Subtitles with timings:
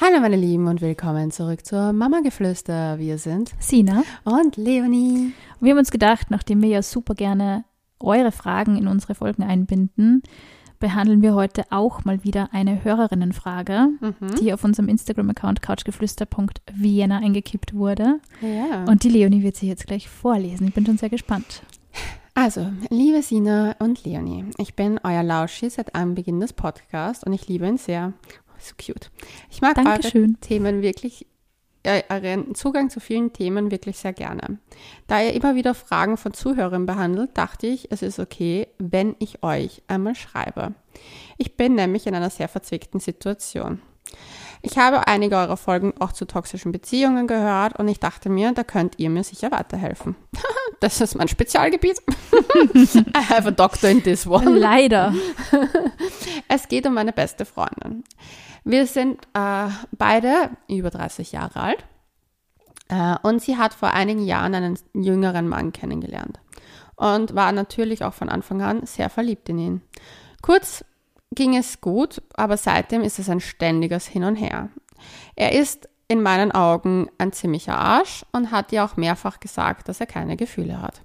[0.00, 2.98] Hallo meine Lieben und willkommen zurück zur Mama Geflüster.
[2.98, 5.32] Wir sind Sina und Leonie.
[5.58, 7.64] Und wir haben uns gedacht, nachdem wir ja super gerne
[7.98, 10.22] eure Fragen in unsere Folgen einbinden,
[10.78, 14.34] behandeln wir heute auch mal wieder eine Hörerinnenfrage, Mhm.
[14.40, 18.20] die auf unserem Instagram-Account couchgeflüster.vienna eingekippt wurde.
[18.40, 18.84] Ja.
[18.84, 20.68] Und die Leonie wird sie jetzt gleich vorlesen.
[20.68, 21.62] Ich bin schon sehr gespannt.
[22.34, 27.48] Also, liebe Sina und Leonie, ich bin euer Lauschi seit Anbeginn des Podcasts und ich
[27.48, 28.12] liebe ihn sehr.
[28.58, 29.10] So cute.
[29.50, 30.40] Ich mag eure Dankeschön.
[30.40, 31.26] Themen wirklich,
[31.82, 34.58] äh, euren Zugang zu vielen Themen wirklich sehr gerne.
[35.06, 39.42] Da ihr immer wieder Fragen von Zuhörern behandelt, dachte ich, es ist okay, wenn ich
[39.42, 40.74] euch einmal schreibe.
[41.36, 43.80] Ich bin nämlich in einer sehr verzwickten Situation.
[44.62, 48.64] Ich habe einige eurer Folgen auch zu toxischen Beziehungen gehört und ich dachte mir, da
[48.64, 50.16] könnt ihr mir sicher weiterhelfen.
[50.80, 52.00] Das ist mein Spezialgebiet.
[52.32, 54.48] I have a doctor in this one.
[54.48, 55.12] Leider.
[56.48, 58.04] Es geht um meine beste Freundin.
[58.68, 61.84] Wir sind äh, beide über 30 Jahre alt
[62.88, 66.38] äh, und sie hat vor einigen Jahren einen jüngeren Mann kennengelernt
[66.94, 69.82] und war natürlich auch von Anfang an sehr verliebt in ihn.
[70.42, 70.84] Kurz
[71.30, 74.68] ging es gut, aber seitdem ist es ein ständiges Hin und Her.
[75.34, 80.00] Er ist in meinen Augen ein ziemlicher Arsch und hat ihr auch mehrfach gesagt, dass
[80.00, 81.00] er keine Gefühle hat.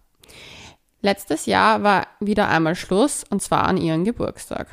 [0.99, 4.67] Letztes Jahr war wieder einmal Schluss und zwar an ihrem Geburtstag.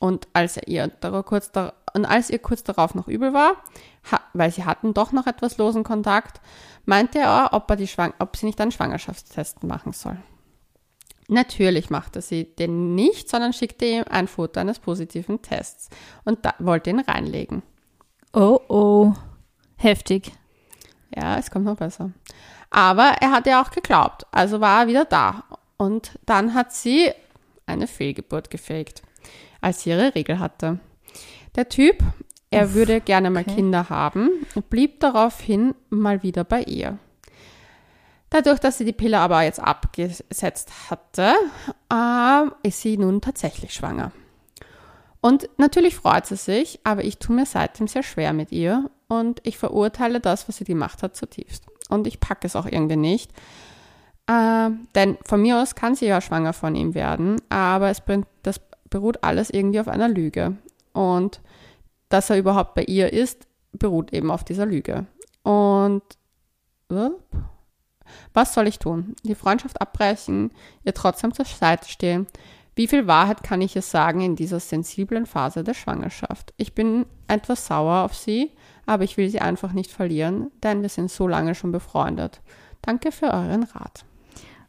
[0.00, 0.88] Und als er ihr
[1.24, 1.52] kurz
[1.94, 3.56] und als ihr kurz darauf noch übel war,
[4.32, 6.40] weil sie hatten doch noch etwas losen Kontakt,
[6.84, 10.18] meinte er, ob, er ob sie nicht einen Schwangerschaftstest machen soll.
[11.28, 15.88] Natürlich machte sie den nicht, sondern schickte ihm ein Foto eines positiven Tests
[16.24, 17.62] und wollte ihn reinlegen.
[18.32, 19.14] Oh oh.
[19.76, 20.32] Heftig.
[21.14, 22.10] Ja, es kommt noch besser.
[22.70, 25.44] Aber er hat ja auch geglaubt, also war er wieder da.
[25.76, 27.10] Und dann hat sie
[27.66, 29.02] eine Fehlgeburt gefaked,
[29.60, 30.80] als sie ihre Regel hatte.
[31.56, 31.98] Der Typ,
[32.50, 33.56] er Uff, würde gerne mal okay.
[33.56, 34.30] Kinder haben,
[34.68, 36.98] blieb daraufhin mal wieder bei ihr.
[38.30, 41.34] Dadurch, dass sie die Pille aber jetzt abgesetzt hatte,
[41.92, 44.12] ähm, ist sie nun tatsächlich schwanger.
[45.20, 49.40] Und natürlich freut sie sich, aber ich tue mir seitdem sehr schwer mit ihr und
[49.44, 51.66] ich verurteile das, was sie gemacht hat, zutiefst.
[51.88, 53.32] Und ich packe es auch irgendwie nicht.
[54.28, 58.00] Ähm, denn von mir aus kann sie ja schwanger von ihm werden, aber es,
[58.42, 60.56] das beruht alles irgendwie auf einer Lüge.
[60.92, 61.40] Und
[62.08, 65.06] dass er überhaupt bei ihr ist, beruht eben auf dieser Lüge.
[65.42, 66.02] Und
[66.90, 67.10] äh,
[68.32, 69.14] was soll ich tun?
[69.22, 70.50] Die Freundschaft abbrechen,
[70.84, 72.26] ihr trotzdem zur Seite stehen?
[72.74, 76.54] Wie viel Wahrheit kann ich ihr sagen in dieser sensiblen Phase der Schwangerschaft?
[76.56, 78.52] Ich bin etwas sauer auf sie,
[78.86, 82.40] aber ich will sie einfach nicht verlieren, denn wir sind so lange schon befreundet.
[82.82, 84.04] Danke für euren Rat.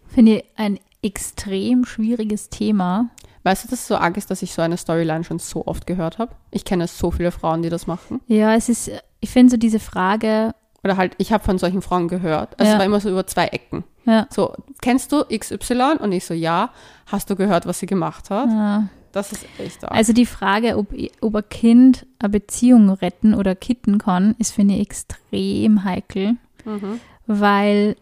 [0.07, 3.09] Finde ich ein extrem schwieriges Thema.
[3.43, 5.87] Weißt du, dass es so arg ist, dass ich so eine Storyline schon so oft
[5.87, 6.33] gehört habe?
[6.51, 8.21] Ich kenne so viele Frauen, die das machen.
[8.27, 10.53] Ja, es ist, ich finde so diese Frage,
[10.83, 12.59] Oder halt, ich habe von solchen Frauen gehört.
[12.59, 12.73] Also Ja.
[12.73, 13.83] es war immer so über zwei Ecken.
[14.05, 15.97] ja, So, kennst du XY?
[15.99, 16.69] Und ich so, ja.
[17.07, 18.49] Hast du gehört, was sie gemacht hat?
[18.49, 18.87] ja.
[19.13, 19.91] Das ist echt arg.
[19.93, 24.75] Also die Frage, ob, ob ein Kind eine Beziehung retten oder kitten kann, ist, finde
[24.75, 27.01] ich, extrem heikel, mhm.
[27.27, 27.97] weil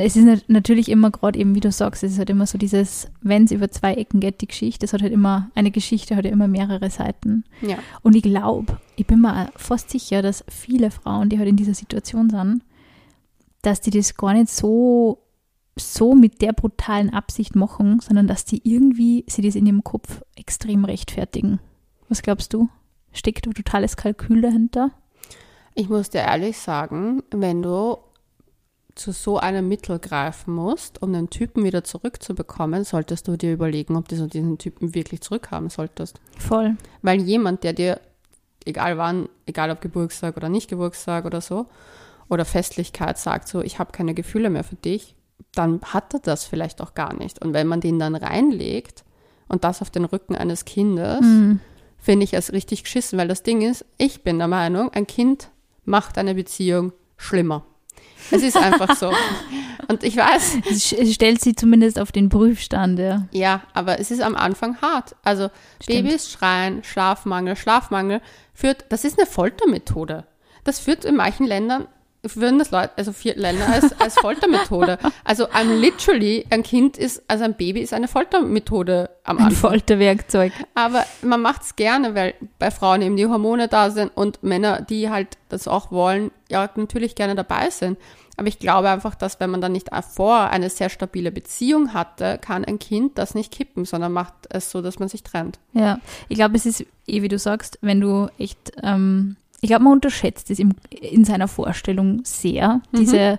[0.00, 2.56] es ist nat- natürlich immer gerade eben, wie du sagst, es ist halt immer so
[2.58, 6.16] dieses, wenn es über zwei Ecken geht, die Geschichte, es hat halt immer, eine Geschichte
[6.16, 7.44] hat ja immer mehrere Seiten.
[7.60, 7.76] Ja.
[8.02, 11.74] Und ich glaube, ich bin mir fast sicher, dass viele Frauen, die halt in dieser
[11.74, 12.62] Situation sind,
[13.62, 15.18] dass die das gar nicht so,
[15.78, 20.22] so mit der brutalen Absicht machen, sondern dass die irgendwie sie das in ihrem Kopf
[20.36, 21.60] extrem rechtfertigen.
[22.08, 22.68] Was glaubst du?
[23.12, 24.90] Steckt ein totales Kalkül dahinter?
[25.74, 27.98] Ich muss dir ehrlich sagen, wenn du
[28.94, 33.96] zu so einem Mittel greifen musst, um den Typen wieder zurückzubekommen, solltest du dir überlegen,
[33.96, 36.20] ob du so diesen Typen wirklich zurückhaben solltest.
[36.38, 36.76] Voll.
[37.00, 38.00] Weil jemand, der dir,
[38.64, 41.66] egal wann, egal ob Geburtstag oder nicht Geburtstag oder so,
[42.28, 45.14] oder Festlichkeit sagt so, ich habe keine Gefühle mehr für dich,
[45.54, 47.42] dann hat er das vielleicht auch gar nicht.
[47.44, 49.04] Und wenn man den dann reinlegt
[49.48, 51.60] und das auf den Rücken eines Kindes, Mhm.
[51.98, 55.50] finde ich es richtig geschissen, weil das Ding ist, ich bin der Meinung, ein Kind
[55.84, 57.64] macht eine Beziehung schlimmer.
[58.30, 59.12] Es ist einfach so.
[59.88, 63.26] Und ich weiß, Es stellt sie zumindest auf den Prüfstand, ja.
[63.32, 65.16] ja, aber es ist am Anfang hart.
[65.22, 65.50] Also
[65.82, 66.04] Stimmt.
[66.08, 68.20] Babys schreien, Schlafmangel, Schlafmangel
[68.54, 70.24] führt, das ist eine Foltermethode.
[70.64, 71.88] Das führt in manchen Ländern,
[72.22, 74.98] würden das Leute, also vier Länder als, als Foltermethode.
[75.24, 79.70] Also I'm literally, ein Kind ist, also ein Baby ist eine Foltermethode am Ein Anfang.
[79.70, 80.52] Folterwerkzeug.
[80.74, 84.82] Aber man macht es gerne, weil bei Frauen eben die Hormone da sind und Männer,
[84.82, 87.98] die halt das auch wollen, ja natürlich gerne dabei sind.
[88.36, 92.38] Aber ich glaube einfach, dass wenn man dann nicht vor eine sehr stabile Beziehung hatte,
[92.38, 95.58] kann ein Kind das nicht kippen, sondern macht es so, dass man sich trennt.
[95.72, 95.98] Ja,
[96.28, 99.94] ich glaube, es ist, eh wie du sagst, wenn du echt ähm, ich glaube, man
[99.94, 102.82] unterschätzt es im, in seiner Vorstellung sehr.
[102.92, 102.98] Mhm.
[102.98, 103.38] Diese,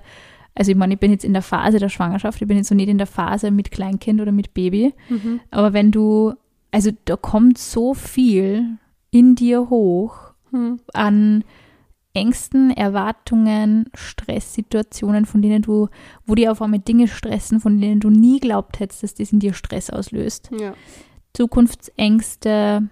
[0.55, 2.75] also ich meine, ich bin jetzt in der Phase der Schwangerschaft, ich bin jetzt so
[2.75, 4.93] nicht in der Phase mit Kleinkind oder mit Baby.
[5.09, 5.41] Mhm.
[5.51, 6.33] Aber wenn du,
[6.71, 8.77] also da kommt so viel
[9.11, 10.79] in dir hoch Mhm.
[10.93, 11.43] an
[12.13, 15.89] Ängsten, Erwartungen, Stresssituationen, von denen du,
[16.27, 19.39] wo dir auf einmal Dinge stressen, von denen du nie glaubt hättest, dass das in
[19.39, 20.51] dir Stress auslöst.
[20.57, 20.75] Ja.
[21.35, 22.83] Zukunftsängste,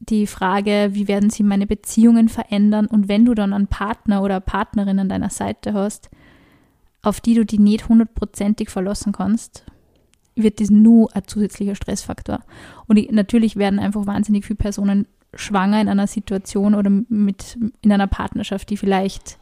[0.00, 4.36] die Frage, wie werden sich meine Beziehungen verändern und wenn du dann einen Partner oder
[4.36, 6.10] eine Partnerin an deiner Seite hast,
[7.02, 9.64] auf die du die nicht hundertprozentig verlassen kannst,
[10.34, 12.40] wird das nur ein zusätzlicher Stressfaktor.
[12.86, 17.92] Und ich, natürlich werden einfach wahnsinnig viele Personen schwanger in einer Situation oder mit in
[17.92, 19.38] einer Partnerschaft, die vielleicht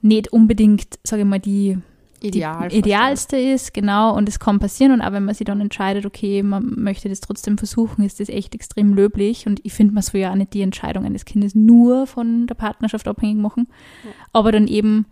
[0.00, 1.78] nicht unbedingt, sage ich mal, die
[2.22, 2.68] Ideal.
[2.68, 4.92] die idealste ist, genau, und es kann passieren.
[4.92, 8.28] Und auch wenn man sich dann entscheidet, okay, man möchte das trotzdem versuchen, ist das
[8.28, 9.46] echt extrem löblich.
[9.46, 12.54] Und ich finde, man soll ja auch nicht die Entscheidung eines Kindes nur von der
[12.54, 13.68] Partnerschaft abhängig machen,
[14.04, 14.10] Ja.
[14.32, 15.06] aber dann eben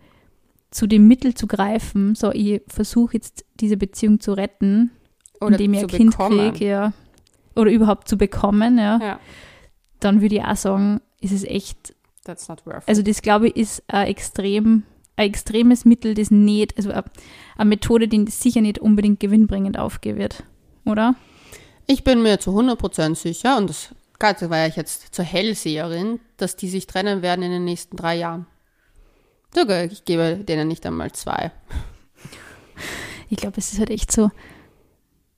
[0.71, 4.91] zu dem Mittel zu greifen, so ich versuche jetzt diese Beziehung zu retten,
[5.41, 6.93] Oder indem ich ein Kind kriege, ja,
[7.55, 9.19] oder überhaupt zu bekommen, ja, Ja,
[9.99, 12.87] dann würde ich auch sagen, ist es echt that's not worth it.
[12.87, 14.83] also das glaube ich ist ein extrem
[15.19, 17.03] ein extremes Mittel, das nicht, also eine,
[17.57, 20.43] eine Methode, die sicher nicht unbedingt gewinnbringend aufgehen wird,
[20.85, 21.15] oder?
[21.87, 26.55] Ich bin mir zu 100% sicher, und das Ganze war ja jetzt zur Hellseherin, dass
[26.55, 28.45] die sich trennen werden in den nächsten drei Jahren.
[29.53, 31.51] Sogar, ich gebe denen nicht einmal zwei.
[33.29, 34.31] Ich glaube, es ist halt echt so,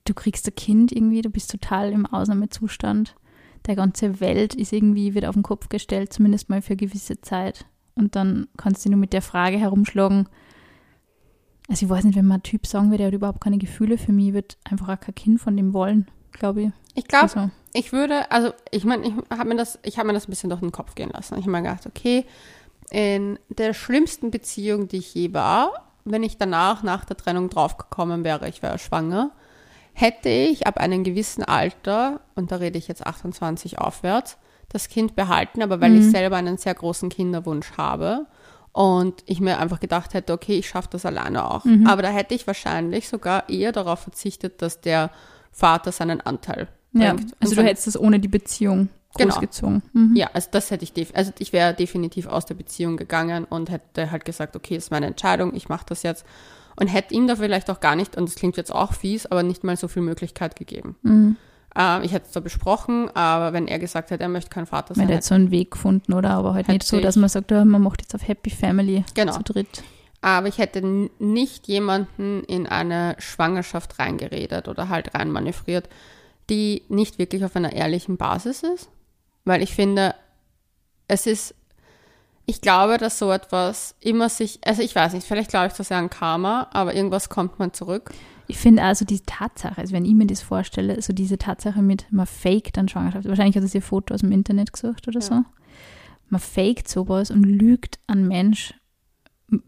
[0.06, 3.16] du kriegst ein Kind irgendwie, du bist total im Ausnahmezustand.
[3.66, 7.20] Der ganze Welt ist irgendwie, wird auf den Kopf gestellt, zumindest mal für eine gewisse
[7.22, 7.66] Zeit.
[8.02, 10.28] Und dann kannst du nur mit der Frage herumschlagen,
[11.70, 14.00] also ich weiß nicht, wenn man ein Typ sagen würde, der hat überhaupt keine Gefühle
[14.00, 16.72] für mich, wird einfach auch kein Kind von dem wollen, glaube ich.
[16.96, 20.14] Ich glaube, Also, ich würde, also ich meine, ich habe mir das, ich habe mir
[20.14, 21.36] das ein bisschen durch den Kopf gehen lassen.
[21.36, 22.26] Ich habe mir gedacht, okay,
[22.90, 25.72] in der schlimmsten Beziehung, die ich je war,
[26.04, 29.30] wenn ich danach, nach der Trennung draufgekommen wäre, ich wäre schwanger,
[29.94, 34.40] hätte ich ab einem gewissen Alter, und da rede ich jetzt 28 aufwärts,
[34.72, 38.26] das Kind behalten, aber weil ich selber einen sehr großen Kinderwunsch habe
[38.72, 41.66] und ich mir einfach gedacht hätte, okay, ich schaffe das alleine auch.
[41.86, 45.12] Aber da hätte ich wahrscheinlich sogar eher darauf verzichtet, dass der
[45.52, 47.36] Vater seinen Anteil ja, bringt.
[47.40, 49.34] also du hättest das ohne die Beziehung Genau.
[49.34, 49.84] großgezogen.
[49.92, 50.16] Mhm.
[50.16, 53.70] ja, also das hätte ich, def also ich wäre definitiv aus der Beziehung gegangen und
[53.70, 56.26] hätte halt gesagt, okay, ist meine Entscheidung, ich mache das jetzt.
[56.78, 59.44] Und hätte ihm da vielleicht auch gar nicht, und das klingt jetzt auch fies, aber
[59.44, 60.96] nicht mal so viel Möglichkeit gegeben.
[61.02, 61.36] Mhm.
[61.76, 64.94] Ähm, ich hätte es da besprochen, aber wenn er gesagt hätte, er möchte kein Vater
[64.94, 66.32] sein, hat hätte, so einen Weg gefunden, oder?
[66.32, 69.34] Aber halt nicht so, dass man sagt, ja, man macht jetzt auf Happy Family Genau.
[69.34, 69.84] zu dritt.
[70.22, 70.82] aber ich hätte
[71.20, 75.88] nicht jemanden in eine Schwangerschaft reingeredet oder halt reinmanövriert,
[76.50, 78.90] die nicht wirklich auf einer ehrlichen Basis ist.
[79.46, 80.14] Weil ich finde,
[81.08, 81.56] es ist,
[82.46, 85.84] ich glaube, dass so etwas immer sich, also ich weiß nicht, vielleicht glaube ich zu
[85.84, 88.12] sehr an Karma, aber irgendwas kommt man zurück.
[88.52, 92.06] Ich finde also die Tatsache, also wenn ich mir das vorstelle, so diese Tatsache mit,
[92.12, 95.26] man faked dann Schwangerschaft, wahrscheinlich hat es ihr Foto aus dem Internet gesucht oder Ja.
[95.26, 95.36] so.
[96.28, 98.74] Man faked sowas und lügt einen Mensch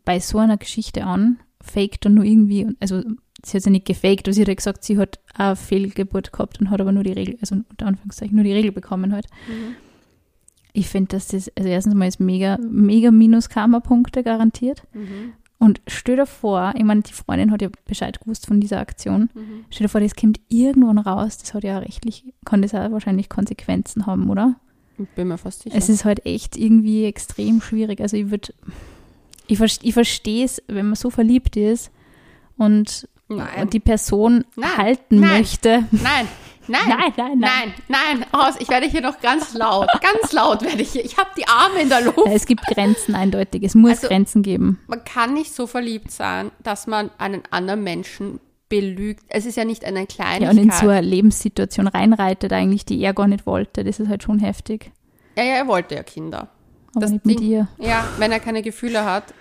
[0.03, 3.01] bei so einer Geschichte an, faked dann nur irgendwie, also
[3.45, 6.69] sie hat ja nicht gefaked, aber sie hat gesagt, sie hat eine Fehlgeburt gehabt und
[6.69, 9.27] hat aber nur die Regel, also unter Anführungszeichen nur die Regel bekommen halt.
[10.73, 14.83] Ich finde, dass das, also erstens mal ist mega, mega Minus-Karma-Punkte garantiert.
[15.63, 19.29] Und stell dir vor, ich meine, die Freundin hat ja Bescheid gewusst von dieser Aktion.
[19.69, 23.29] Stell dir vor, das kommt irgendwann raus, das hat ja rechtlich, kann das auch wahrscheinlich
[23.29, 24.55] Konsequenzen haben, oder?
[24.97, 25.77] Ich bin mir fast sicher.
[25.77, 28.01] Es ist halt echt irgendwie extrem schwierig.
[28.01, 28.53] Also ich würde,
[29.47, 31.91] ich, ich verstehe es, wenn man so verliebt ist
[32.57, 33.47] und, Nein.
[33.61, 34.77] und die Person Nein.
[34.77, 35.39] halten Nein.
[35.39, 35.85] möchte.
[35.91, 36.27] nein,
[36.67, 37.39] nein, Nein, nein, nein.
[37.39, 37.73] nein,
[38.19, 41.03] nein, aus, ich werde hier noch ganz laut, ganz laut werde ich hier.
[41.05, 42.19] Ich habe die Arme in der Luft.
[42.27, 43.63] Es gibt Grenzen eindeutig.
[43.63, 44.79] Es muss Also- Grenzen geben.
[44.87, 48.39] man kann nicht so verliebt sein, dass man einen anderen Menschen
[48.69, 49.23] belügt.
[49.27, 50.51] Es ist ja nicht eine Ja, Kleinigkeit.
[50.51, 53.83] und in so eine Lebenssituation reinreitet eigentlich, die er gar nicht wollte.
[53.83, 54.91] Das ist halt schon heftig.
[55.37, 56.47] ja, ja, er wollte ja Kinder.
[56.95, 57.67] Aber Das nicht mit Ding- ihr.
[57.79, 59.33] Ja, wenn er keine Gefühle hat.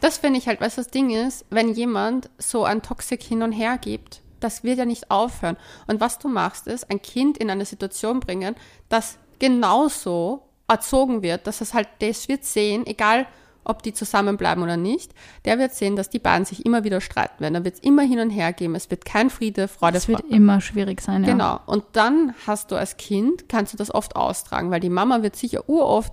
[0.00, 3.52] Das finde ich halt, was das Ding ist, wenn jemand so ein Toxik hin und
[3.52, 5.56] her gibt, das wird ja nicht aufhören.
[5.86, 8.54] Und was du machst, ist, ein Kind in eine Situation bringen,
[8.88, 13.26] das genauso erzogen wird, dass es halt, das wird sehen, egal
[13.64, 15.12] ob die zusammenbleiben oder nicht,
[15.46, 17.54] der wird sehen, dass die beiden sich immer wieder streiten werden.
[17.54, 18.74] Da wird es immer hin und her geben.
[18.74, 20.34] Es wird kein Friede, Freude, Das wird Freude.
[20.34, 21.30] immer schwierig sein, ja.
[21.30, 21.60] Genau.
[21.66, 25.36] Und dann hast du als Kind, kannst du das oft austragen, weil die Mama wird
[25.36, 26.12] sicher uroft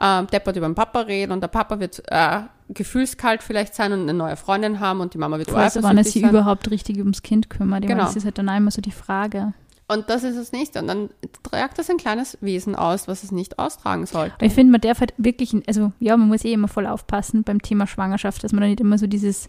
[0.00, 2.40] ähm, deppert über den Papa reden und der Papa wird äh,
[2.70, 6.04] gefühlskalt vielleicht sein und eine neue Freundin haben und die Mama wird Also, wann er
[6.04, 7.82] sich überhaupt richtig ums Kind kümmert.
[7.82, 7.94] Genau.
[7.96, 9.52] meine, das ist halt dann immer so die Frage.
[9.88, 10.76] Und das ist es nicht.
[10.76, 11.10] Und dann
[11.42, 14.30] tragt das ein kleines Wesen aus, was es nicht austragen soll.
[14.40, 17.60] Ich finde, man darf halt wirklich, also ja, man muss eh immer voll aufpassen beim
[17.60, 19.48] Thema Schwangerschaft, dass man da nicht immer so dieses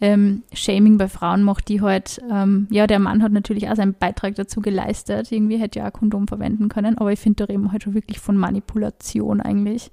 [0.00, 3.94] ähm, Shaming bei Frauen macht, die halt, ähm, ja, der Mann hat natürlich auch seinen
[3.94, 5.30] Beitrag dazu geleistet.
[5.30, 7.94] Irgendwie hätte ja auch Kondom verwenden können, aber ich finde, da reden wir halt schon
[7.94, 9.90] wirklich von Manipulation eigentlich.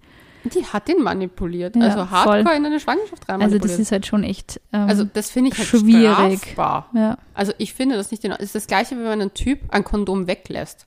[0.53, 1.75] Die hat ihn manipuliert.
[1.75, 2.55] Ja, also hardcore voll.
[2.55, 5.57] in eine Schwangerschaft rein Also das ist halt schon echt ähm, also das finde ich
[5.57, 6.39] halt schwierig.
[6.39, 6.89] strafbar.
[6.93, 8.23] ja, Also ich finde das nicht.
[8.23, 10.85] Es ist das gleiche, wenn man einen Typ ein Kondom weglässt.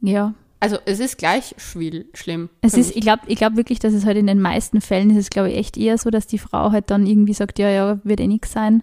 [0.00, 0.34] ja.
[0.60, 2.50] Also es ist gleich schwil schlimm.
[2.60, 2.98] Es ist, mich.
[2.98, 5.50] ich glaube ich glaub wirklich, dass es halt in den meisten Fällen ist es, glaube
[5.50, 8.26] ich, echt eher so, dass die Frau halt dann irgendwie sagt, ja, ja, wird eh
[8.26, 8.82] nichts sein.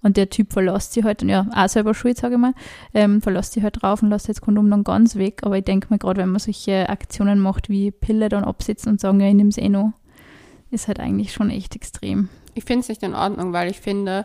[0.00, 2.54] Und der Typ verlässt sie halt, und ja, auch selber schuld, sage ich mal,
[2.94, 5.40] ähm, verlässt sie halt drauf und lässt jetzt Kondom dann ganz weg.
[5.42, 9.00] Aber ich denke mir gerade, wenn man solche Aktionen macht wie Pille dann absitzen und
[9.00, 9.92] sagen, ja, ich nehme es eh noch,
[10.70, 12.28] ist halt eigentlich schon echt extrem.
[12.54, 14.24] Ich finde es nicht in Ordnung, weil ich finde,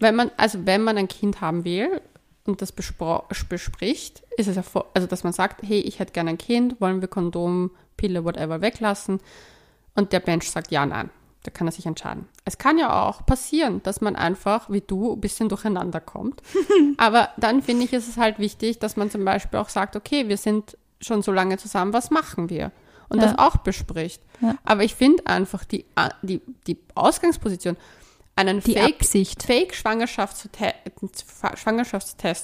[0.00, 2.00] wenn man, also wenn man ein Kind haben will
[2.48, 6.30] und das bespricht, ist es ja, vor- also dass man sagt, hey, ich hätte gerne
[6.30, 9.20] ein Kind, wollen wir Kondom, Pille, whatever weglassen?
[9.94, 11.10] Und der Mensch sagt ja, nein.
[11.44, 12.26] Da kann er sich entscheiden.
[12.44, 16.42] Es kann ja auch passieren, dass man einfach, wie du, ein bisschen durcheinander kommt.
[16.98, 20.28] Aber dann finde ich, ist es halt wichtig, dass man zum Beispiel auch sagt, okay,
[20.28, 22.72] wir sind schon so lange zusammen, was machen wir?
[23.08, 23.28] Und Ja.
[23.28, 24.20] das auch bespricht.
[24.40, 24.56] Ja.
[24.64, 25.86] Aber ich finde einfach die,
[26.22, 27.76] die, die Ausgangsposition,
[28.38, 29.04] einen Die Fake,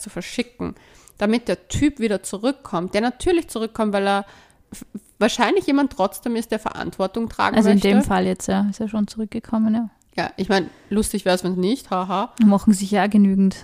[0.00, 0.74] zu verschicken,
[1.18, 4.26] damit der Typ wieder zurückkommt, der natürlich zurückkommt, weil er
[5.18, 7.88] wahrscheinlich jemand trotzdem ist, der Verantwortung tragen Also in möchte.
[7.88, 9.90] dem Fall jetzt, ja, ist er schon zurückgekommen, ja.
[10.16, 12.32] Ja, ich meine, lustig wäre es, wenn es nicht, haha.
[12.44, 13.56] Machen sich ja genügend.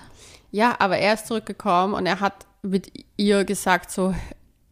[0.50, 4.14] Ja, aber er ist zurückgekommen und er hat mit ihr gesagt, so,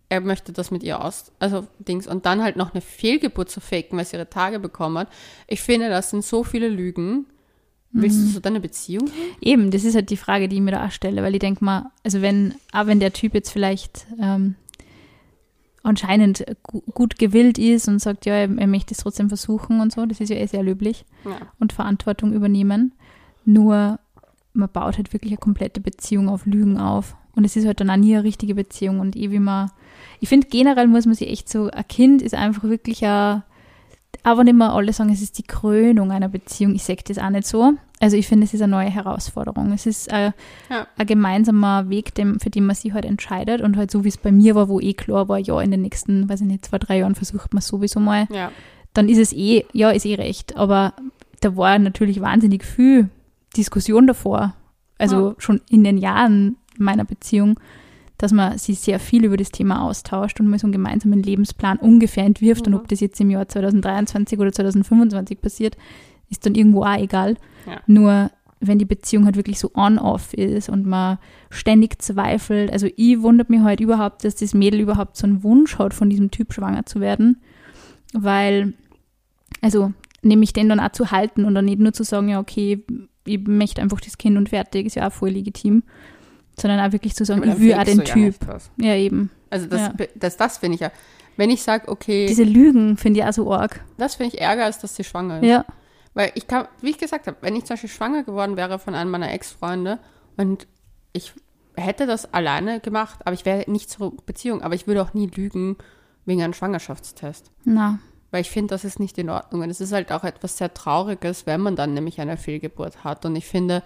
[0.08, 3.60] er möchte das mit ihr aus, also Dings, und dann halt noch eine Fehlgeburt zu
[3.60, 5.08] faken, weil sie ihre Tage bekommen hat.
[5.46, 7.26] Ich finde, das sind so viele Lügen.
[7.92, 9.08] Willst du so deine Beziehung?
[9.40, 11.64] Eben, das ist halt die Frage, die ich mir da auch stelle, weil ich denke
[11.64, 14.56] mal, also wenn, auch wenn der Typ jetzt vielleicht ähm,
[15.82, 19.92] anscheinend gu gut gewillt ist und sagt, ja, er, er möchte es trotzdem versuchen und
[19.92, 21.38] so, das ist ja eh sehr löblich Ja.
[21.58, 22.92] und Verantwortung übernehmen.
[23.44, 23.98] Nur
[24.52, 27.16] man baut halt wirklich eine komplette Beziehung auf Lügen auf.
[27.34, 28.98] Und es ist halt dann auch nie eine richtige Beziehung.
[29.00, 29.70] Und eh wie man,
[30.20, 33.44] ich finde generell muss man sich echt so, ein Kind ist einfach wirklich ein,
[34.24, 36.74] aber nicht mehr alle sagen, es ist die Krönung einer Beziehung.
[36.74, 37.72] Ich sehe das auch nicht so.
[38.00, 39.72] Also ich finde, es ist eine neue Herausforderung.
[39.72, 40.34] Es ist ein,
[40.68, 40.86] Ja.
[40.96, 43.60] ein gemeinsamer Weg, dem, für den man sich halt entscheidet.
[43.60, 45.82] Und halt so wie es bei mir war, wo eh klar war, ja, in den
[45.82, 48.50] nächsten, weiß ich nicht, zwei, drei Jahren versucht man sowieso mal Ja.
[48.94, 50.56] dann ist es eh, ja, ist eh recht.
[50.56, 50.92] Aber
[51.40, 53.08] da war natürlich wahnsinnig viel
[53.56, 54.54] Diskussion davor.
[54.98, 55.34] Also Ja.
[55.38, 57.58] schon in den Jahren meiner Beziehung,
[58.18, 61.78] dass man sich sehr viel über das Thema austauscht und mal so einen gemeinsamen Lebensplan
[61.78, 62.66] ungefähr entwirft.
[62.66, 62.80] Und Mhm.
[62.80, 65.76] ob das jetzt im Jahr 2023 oder 2025 passiert,
[66.28, 67.36] ist dann irgendwo auch egal.
[67.66, 67.80] Ja.
[67.86, 72.72] Nur wenn die Beziehung halt wirklich so on-off ist und man ständig zweifelt.
[72.72, 76.10] Also ich wundert mich halt überhaupt, dass das Mädel überhaupt so einen Wunsch hat, von
[76.10, 77.40] diesem Typ schwanger zu werden.
[78.12, 78.74] Weil,
[79.60, 82.84] also nämlich den dann auch zu halten und dann nicht nur zu sagen, ja, okay,
[83.24, 85.84] ich möchte einfach das Kind und fertig, ist ja auch voll legitim.
[86.60, 88.34] Sondern auch wirklich zu sagen, ich will auch den Typ.
[88.78, 89.30] Ja, eben.
[89.50, 89.92] Also das, Ja.
[90.14, 90.90] das, das finde ich ja.
[91.36, 93.84] Wenn ich sage, okay, Diese Lügen finde ich auch so arg.
[93.96, 95.46] das finde ich ärger, als dass sie schwanger ist.
[95.46, 95.64] Ja.
[96.14, 98.94] Weil ich kann, wie ich gesagt habe, wenn ich zum Beispiel schwanger geworden wäre von
[98.96, 99.98] einem meiner Ex-Freunde
[100.36, 100.66] und
[101.12, 101.32] ich
[101.76, 105.26] hätte das alleine gemacht, aber ich wäre nicht zur Beziehung, aber ich würde auch nie
[105.28, 105.76] lügen
[106.26, 107.52] wegen einem Schwangerschaftstest.
[107.64, 108.00] Na,
[108.32, 109.62] Weil ich finde, das ist nicht in Ordnung.
[109.62, 113.24] Und es ist halt auch etwas sehr Trauriges, wenn man dann nämlich eine Fehlgeburt hat.
[113.24, 113.82] Und ich finde,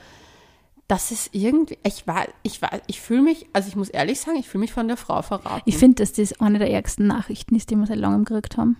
[0.88, 4.36] das ist irgendwie, ich war, ich war, ich fühle mich, also ich muss ehrlich sagen,
[4.38, 5.62] ich fühle mich von der Frau verraten.
[5.64, 8.76] ich finde, dass das eine der ärgsten Nachrichten ist, die wir seit langem gekriegt haben.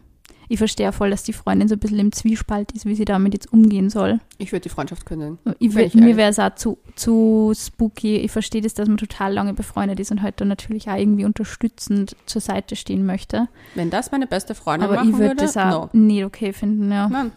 [0.48, 3.32] Ich verstehe voll, dass die Freundin so ein bisschen im Zwiespalt ist, wie sie damit
[3.32, 4.20] jetzt umgehen soll.
[4.36, 5.38] ich würde die Freundschaft kündigen.
[5.60, 8.18] Ich, Wenn ich mir wäre es auch zu, zu spooky.
[8.18, 11.24] Ich verstehe das, dass man total lange befreundet ist und halt dann natürlich auch irgendwie
[11.24, 13.48] unterstützend zur Seite stehen möchte.
[13.74, 16.00] Wenn das meine beste Freundin Aber machen ich würde würde, das auch no.
[16.00, 17.08] nicht okay finden, ja.
[17.08, 17.32] Nein,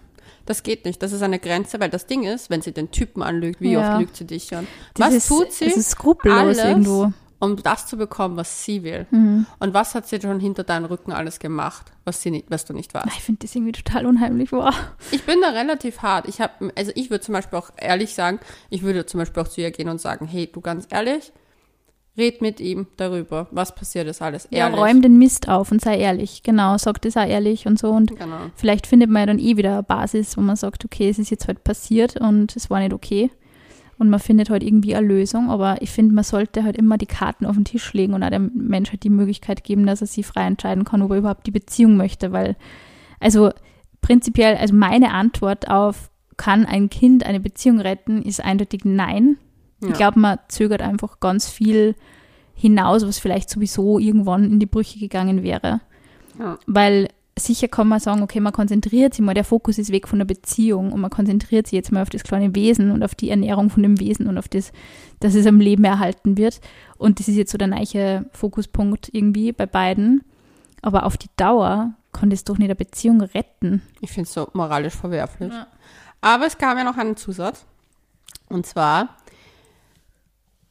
[0.45, 1.01] das geht nicht.
[1.03, 3.91] Das ist eine Grenze, weil das Ding ist, wenn sie den Typen anlügt, wie Ja.
[3.93, 4.67] oft lügt sie dich schon?
[4.93, 6.57] Das Was ist, tut sie, Es ist skrupellos Alles.
[6.59, 7.11] irgendwo.
[7.39, 9.05] um das zu bekommen, was sie will?
[9.11, 9.45] Mhm.
[9.59, 12.73] Und was hat sie schon hinter deinem Rücken alles gemacht, was, sie nicht, was du
[12.73, 13.07] nicht weißt?
[13.07, 14.51] Ich finde das irgendwie total unheimlich.
[14.51, 14.73] Wow.
[15.11, 16.27] Ich bin da relativ hart.
[16.29, 19.47] Ich habe, also ich würde zum Beispiel auch ehrlich sagen, ich würde zum Beispiel auch
[19.49, 21.33] zu ihr gehen und sagen, hey, du ganz ehrlich,
[22.17, 24.47] red mit ihm darüber, was passiert ist alles.
[24.51, 24.79] Ja, Ehrlich.
[24.79, 26.43] räum den Mist auf und sei ehrlich.
[26.43, 27.89] Genau, sag das auch ehrlich und so.
[27.91, 28.37] Und Genau.
[28.55, 31.29] vielleicht findet man ja dann eh wieder eine Basis, wo man sagt, okay, es ist
[31.29, 33.29] jetzt halt passiert und es war nicht okay.
[33.97, 35.49] Und man findet halt irgendwie eine Lösung.
[35.49, 38.29] Aber ich finde, man sollte halt immer die Karten auf den Tisch legen und auch
[38.29, 41.47] dem Mensch halt die Möglichkeit geben, dass er sich frei entscheiden kann, ob er überhaupt
[41.47, 42.31] die Beziehung möchte.
[42.33, 42.55] Weil,
[43.19, 43.51] also
[44.01, 49.37] prinzipiell, also meine Antwort auf, kann ein Kind eine Beziehung retten, ist eindeutig nein.
[49.81, 49.89] Ja.
[49.89, 51.95] Ich glaube, man zögert einfach ganz viel
[52.53, 55.81] hinaus, was vielleicht sowieso irgendwann in die Brüche gegangen wäre.
[56.39, 56.57] Ja.
[56.65, 60.19] Weil sicher kann man sagen, okay, man konzentriert sich mal, der Fokus ist weg von
[60.19, 63.29] der Beziehung und man konzentriert sich jetzt mal auf das kleine Wesen und auf die
[63.29, 64.71] Ernährung von dem Wesen und auf das,
[65.19, 66.61] dass es am Leben erhalten wird.
[66.97, 70.23] Und das ist jetzt so der neue Fokuspunkt irgendwie bei beiden.
[70.81, 73.81] Aber auf die Dauer kann das doch nicht eine Beziehung retten.
[73.99, 75.51] Ich finde es so moralisch verwerflich.
[75.51, 75.67] Ja.
[76.21, 77.65] Aber es gab ja noch einen Zusatz.
[78.47, 79.17] Und zwar,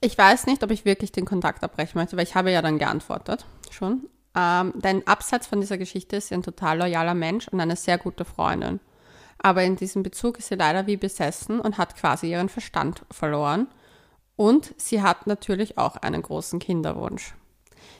[0.04, 2.78] ich weiß nicht, ob ich wirklich den Kontakt abbrechen möchte, weil ich habe ja dann
[2.78, 4.08] geantwortet schon.
[4.36, 7.98] Ähm, dein Absatz von dieser Geschichte ist sie ein total loyaler Mensch und eine sehr
[7.98, 8.80] gute Freundin.
[9.38, 13.68] Aber in diesem Bezug ist sie leider wie besessen und hat quasi ihren Verstand verloren.
[14.36, 17.34] Und sie hat natürlich auch einen großen Kinderwunsch.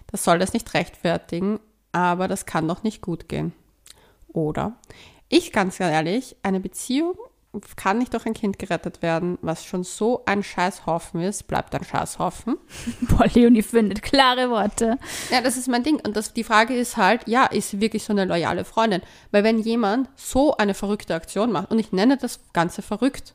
[0.08, 1.60] Das soll das nicht rechtfertigen,
[1.92, 3.52] aber das kann doch nicht gut gehen.
[4.28, 4.76] Oder?
[5.28, 7.14] Ich ganz ehrlich, eine Beziehung
[7.76, 11.84] kann nicht durch ein Kind gerettet werden, was schon so ein Scheißhaufen ist, bleibt ein
[11.84, 12.56] Scheißhaufen.
[13.02, 14.98] Boah, Leonie findet klare Worte.
[15.30, 16.00] Ja, das ist mein Ding.
[16.00, 19.02] Und das, die Frage ist halt, ja, ist sie wirklich so eine loyale Freundin?
[19.30, 23.34] Weil wenn jemand so eine verrückte Aktion macht, und ich nenne das Ganze verrückt,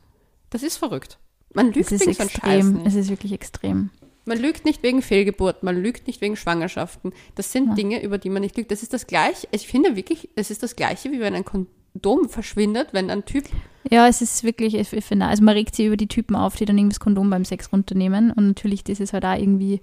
[0.50, 1.18] das ist verrückt.
[1.52, 2.86] Man lügt Es ist wegen extrem.
[2.86, 3.90] Es ist wirklich extrem.
[4.24, 7.12] Man lügt nicht wegen Fehlgeburt, man lügt nicht wegen Schwangerschaften.
[7.34, 8.70] Das sind Dinge, über die man nicht lügt.
[8.70, 11.79] Das ist das Gleiche, ich finde wirklich, es ist das Gleiche, wie wenn ein Kondom
[12.28, 13.44] verschwindet, wenn ein Typ
[13.90, 16.56] Ja, es ist wirklich, ich ich finde, also man regt sich über die Typen auf,
[16.56, 18.30] die dann irgendwie das Kondom beim Sex runternehmen.
[18.30, 19.80] Und natürlich, das ist halt auch irgendwie,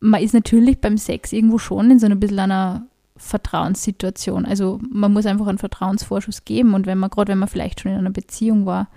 [0.00, 4.44] man ist natürlich beim Sex irgendwo schon in so ein bisschen einer Vertrauenssituation.
[4.44, 6.74] Also man muss einfach einen Vertrauensvorschuss geben.
[6.74, 8.88] Und wenn man, gerade wenn man vielleicht schon in einer Beziehung war,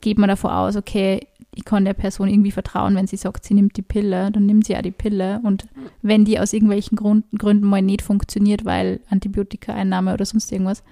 [0.00, 3.54] geht man davon aus, okay, ich kann der Person irgendwie vertrauen, wenn sie sagt, sie
[3.54, 5.40] nimmt die Pille, dann nimmt sie ja die Pille.
[5.42, 5.66] Und
[6.02, 10.82] wenn die aus irgendwelchen Grund, Gründen mal nicht funktioniert, weil Antibiotikaeinnahme oder sonst irgendwas,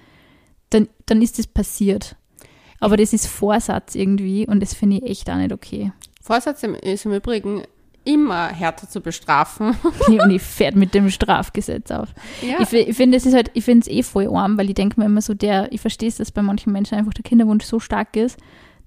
[0.69, 2.15] dann, dann ist das passiert.
[2.79, 5.91] Aber das ist Vorsatz irgendwie und das finde ich echt auch nicht okay.
[6.21, 7.63] Vorsatz ist im Übrigen
[8.05, 9.75] immer härter zu bestrafen.
[10.07, 12.09] und ich fährt mit dem Strafgesetz auf.
[12.41, 12.61] Ja.
[12.61, 14.99] Ich, ich finde, es ist halt, ich finde es eh voll arm, weil ich denke
[14.99, 17.79] mir immer so, der, ich verstehe es, dass bei manchen Menschen einfach der Kinderwunsch so
[17.79, 18.37] stark ist,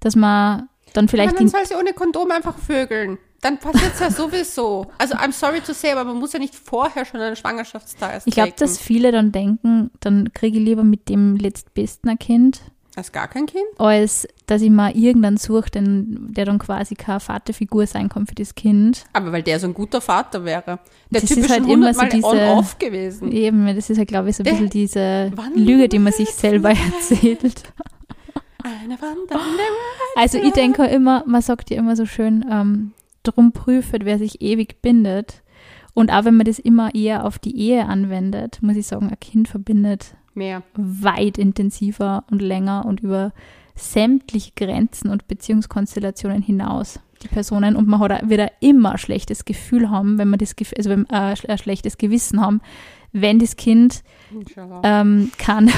[0.00, 3.18] dass man dann vielleicht dann die, soll sie ohne Kondom einfach vögeln.
[3.42, 4.86] Dann passiert es ja sowieso.
[4.98, 8.34] Also, I'm sorry to say, aber man muss ja nicht vorher schon einen Schwangerschaftstest ich
[8.34, 12.60] glaube, dass viele dann denken, dann kriege ich lieber mit dem letztbesten ein Kind,
[12.94, 13.64] Als gar kein Kind?
[13.78, 18.34] als dass ich mal irgendeinen suche, den, der dann quasi keine Vaterfigur sein kann für
[18.34, 19.04] das Kind.
[19.12, 20.78] Aber weil der so ein guter Vater wäre.
[21.10, 23.32] Der Das Typ ist halt immer so diese- on-off gewesen.
[23.32, 26.30] Eben, das ist ja, glaube ich, so ein Der bisschen diese Lüge, die man sich
[26.34, 27.62] selber erzählt.
[28.62, 28.96] Eine.
[30.14, 32.92] Also ich denke immer, man sagt ja immer so schön, ähm,
[33.22, 35.42] drum prüft, wer sich ewig bindet.
[35.94, 39.20] Und auch wenn man das immer eher auf die Ehe anwendet, muss ich sagen, ein
[39.20, 40.62] Kind verbindet Mehr.
[40.74, 43.32] weit intensiver und länger und über
[43.74, 49.44] sämtliche Grenzen und Beziehungskonstellationen hinaus die Personen und man hat wird auch immer ein schlechtes
[49.44, 52.60] Gefühl haben, wenn man das Gef- also wenn, äh, ein schlechtes Gewissen haben,
[53.12, 54.02] wenn das Kind
[54.82, 55.70] ähm, kann,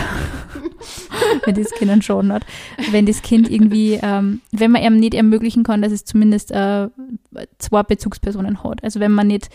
[1.45, 2.45] wenn das Kind einen Schaden hat,
[2.91, 6.89] wenn das Kind irgendwie, ähm, wenn man ihm nicht ermöglichen kann, dass es zumindest äh,
[7.59, 8.83] zwei Bezugspersonen hat.
[8.85, 9.49] Also wenn man nicht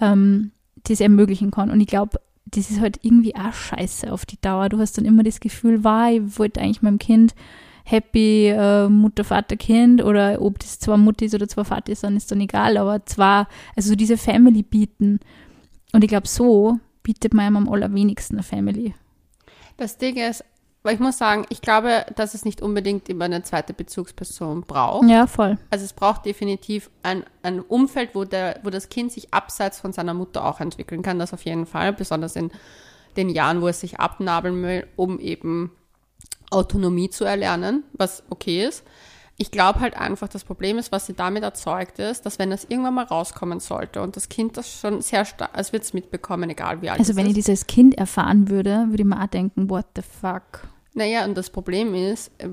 [0.00, 0.52] ähm,
[0.84, 1.70] das ermöglichen kann.
[1.70, 4.68] Und ich glaube, das ist halt irgendwie auch scheiße auf die Dauer.
[4.68, 7.34] Du hast dann immer das Gefühl, war, ich wollte eigentlich meinem Kind
[7.84, 12.16] happy äh, Mutter, Vater, Kind oder ob das zwei Muttis oder zwei Vater ist, dann
[12.16, 15.18] ist dann egal, aber zwar, also so diese Family bieten.
[15.92, 18.94] Und ich glaube, so bietet man ihm am allerwenigsten eine Family.
[19.76, 20.44] Das Ding ist,
[20.82, 25.08] weil ich muss sagen, ich glaube, dass es nicht unbedingt immer eine zweite Bezugsperson braucht.
[25.08, 25.58] Ja, voll.
[25.70, 29.92] Also es braucht definitiv ein, ein Umfeld, wo, der, wo das Kind sich abseits von
[29.92, 31.18] seiner Mutter auch entwickeln kann.
[31.18, 32.50] Das auf jeden Fall, besonders in
[33.16, 35.70] den Jahren, wo es sich abnabeln will, um eben
[36.50, 38.84] Autonomie zu erlernen, was okay ist.
[39.38, 42.64] Ich glaube halt einfach, das Problem ist, was sie damit erzeugt ist, dass wenn das
[42.64, 46.50] irgendwann mal rauskommen sollte und das Kind das schon sehr stark, es wird es mitbekommen,
[46.50, 49.70] egal wie alt Also wenn ich dieses Kind erfahren würde, würde ich mir auch denken,
[49.70, 50.68] what the fuck.
[50.94, 52.48] Naja, und das Problem ist, äh,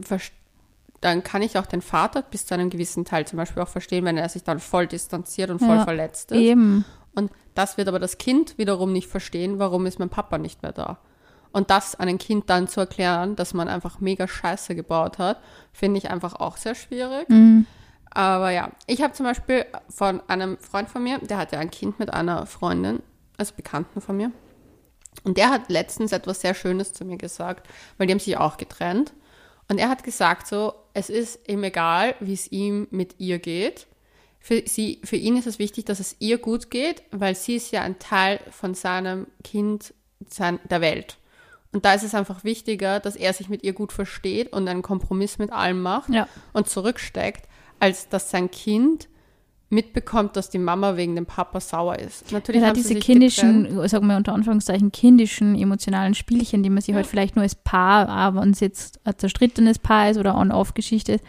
[1.02, 4.06] dann kann ich auch den Vater bis zu einem gewissen Teil zum Beispiel auch verstehen,
[4.06, 6.40] wenn er sich dann voll distanziert und voll Ja, verletzt ist.
[6.40, 6.86] Eben.
[7.16, 10.72] Und das wird aber das Kind wiederum nicht verstehen, warum ist mein Papa nicht mehr
[10.72, 11.00] da.
[11.52, 15.40] Und das einem Kind dann zu erklären, dass man einfach mega Scheiße gebaut hat,
[15.74, 17.28] finde ich einfach auch sehr schwierig.
[17.30, 17.66] Mhm.
[18.12, 22.00] Aber ja, ich habe zum Beispiel von einem Freund von mir, der hatte ein Kind
[22.00, 23.02] mit einer Freundin,
[23.38, 24.32] also Bekannten von mir.
[25.24, 28.58] Und der hat letztens etwas sehr Schönes zu mir gesagt, weil die haben sich auch
[28.58, 29.14] getrennt.
[29.68, 33.88] Und er hat gesagt so, es ist ihm egal, wie es ihm mit ihr geht.
[34.40, 37.72] Für, sie, für ihn ist es wichtig, dass es ihr gut geht, weil sie ist
[37.72, 39.94] ja ein Teil von seinem Kind,
[40.28, 41.18] sein, der Welt.
[41.72, 44.82] Und da ist es einfach wichtiger, dass er sich mit ihr gut versteht und einen
[44.82, 46.28] Kompromiss mit allem macht Ja.
[46.54, 47.48] und zurücksteckt,
[47.80, 49.08] als dass sein Kind
[49.72, 52.32] mitbekommt, dass die Mama wegen dem Papa sauer ist.
[52.32, 53.90] Natürlich Ja, haben sie diese kindischen, getrennt.
[53.92, 56.96] sagen wir unter Anführungszeichen, kindischen emotionalen Spielchen, die man sich Ja.
[56.96, 61.14] halt vielleicht nur als Paar, auch wenn es jetzt ein zerstrittenes Paar ist oder On-Off-Geschichte
[61.14, 61.24] ist,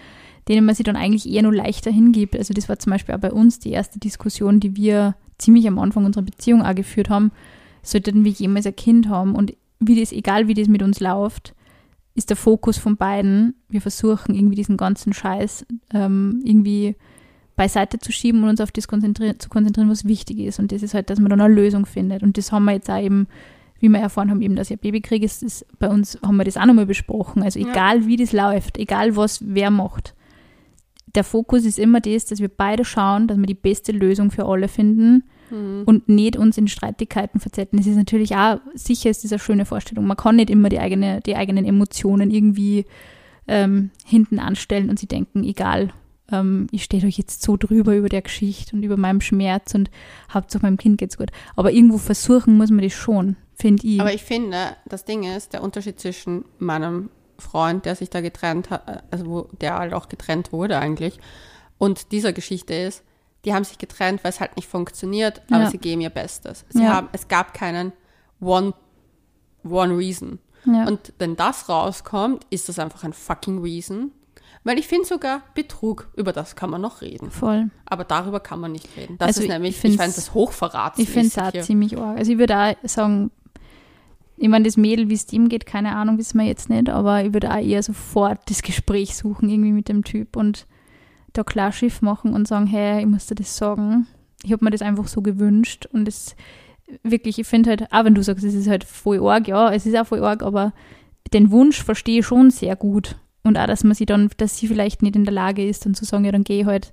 [0.49, 2.35] denen man sich dann eigentlich eher nur leichter hingibt.
[2.35, 5.79] Also das war zum Beispiel auch bei uns die erste Diskussion, die wir ziemlich am
[5.79, 7.33] Anfang unserer Beziehung auch geführt haben.
[7.83, 11.55] Sollten wir jemals ein Kind haben und wie das, egal wie das mit uns läuft,
[12.15, 15.65] ist der Fokus von beiden, wir versuchen irgendwie diesen ganzen Scheiß
[15.95, 16.97] ähm, irgendwie
[17.57, 20.59] beiseite zu schieben und uns auf das konzentrieren, zu konzentrieren, was wichtig ist.
[20.59, 22.23] Und das ist halt, dass man dann eine Lösung findet.
[22.23, 23.27] Und das haben wir jetzt auch eben,
[23.81, 26.37] wie wir erfahren haben, eben, dass ich ein Baby kriege, ist, ist bei uns haben
[26.37, 27.43] wir das auch nochmal besprochen.
[27.43, 27.69] Also Ja.
[27.71, 30.15] egal wie das läuft, egal was wer macht,
[31.15, 34.47] der Fokus ist immer das, dass wir beide schauen, dass wir die beste Lösung für
[34.47, 35.83] alle finden Mhm.
[35.87, 37.79] und nicht uns in Streitigkeiten verzetten.
[37.79, 40.07] Es ist natürlich auch, sicher ist eine schöne Vorstellung.
[40.07, 42.87] Man kann nicht immer die, eigene, die eigenen Emotionen irgendwie
[43.49, 45.93] ähm, hinten anstellen und sie denken, egal,
[46.31, 49.91] ähm, ich stehe euch jetzt so drüber über der Geschichte und über meinem Schmerz und
[50.33, 51.31] Hauptsache meinem Kind geht's gut.
[51.57, 54.01] Aber irgendwo versuchen muss man das schon, finde ich.
[54.01, 58.71] Aber ich finde, das Ding ist, der Unterschied zwischen meinem Freund, der sich da getrennt
[58.71, 61.19] hat, also wo der halt auch getrennt wurde eigentlich,
[61.79, 63.03] und dieser Geschichte ist,
[63.45, 65.71] die haben sich getrennt, weil es halt nicht funktioniert, aber Ja.
[65.71, 66.65] sie geben ihr Bestes.
[66.69, 66.95] Sie Ja.
[66.95, 67.93] haben, es gab keinen
[68.41, 68.75] One,
[69.69, 70.39] One Reason.
[70.67, 70.87] ja.
[70.87, 74.13] Und wenn das rauskommt, ist das einfach ein fucking Reason.
[74.63, 77.31] Weil ich finde sogar Betrug, über das kann man noch reden.
[77.31, 77.71] voll.
[77.87, 79.17] Aber darüber kann man nicht reden.
[79.17, 80.99] Das Also ist ich nämlich, ich, fände das Hochverrats.
[80.99, 82.19] Ich finde es ziemlich arg.
[82.19, 83.31] Also ich würde auch sagen,
[84.37, 87.25] ich meine, das Mädel, wie es ihm geht, keine Ahnung, wissen wir jetzt nicht, aber
[87.25, 90.67] ich würde auch eher sofort das Gespräch suchen irgendwie mit dem Typ und
[91.33, 94.07] da klar Schiff machen und sagen, hey, ich muss dir das sagen.
[94.43, 96.35] Ich habe mir das einfach so gewünscht und es
[97.03, 99.87] wirklich, ich finde halt, auch wenn du sagst, es ist halt voll arg, ja, es
[99.87, 100.73] ist auch voll arg, aber
[101.33, 103.17] den Wunsch verstehe ich schon sehr gut.
[103.43, 105.95] Und auch, dass man sie dann, dass sie vielleicht nicht in der Lage ist, dann
[105.95, 106.93] zu sagen, ja, dann gehe ich halt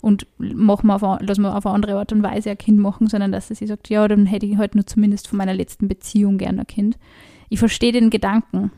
[0.00, 3.08] und machen wir auf, lassen wir auf eine andere Art und Weise ein Kind machen,
[3.08, 6.36] sondern dass sie sagt, ja, dann hätte ich halt nur zumindest von meiner letzten Beziehung
[6.36, 6.98] gerne ein Kind.
[7.48, 8.70] Ich verstehe den Gedanken,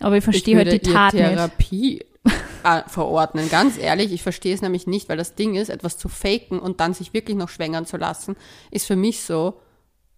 [0.00, 1.24] aber ich verstehe halt die Tat nicht.
[1.24, 2.04] Therapie äh,
[2.86, 3.48] verordnen.
[3.50, 6.80] Ganz ehrlich, ich verstehe es nämlich nicht, weil das Ding ist, etwas zu faken und
[6.80, 8.36] dann sich wirklich noch schwängern zu lassen,
[8.70, 9.60] ist für mich so,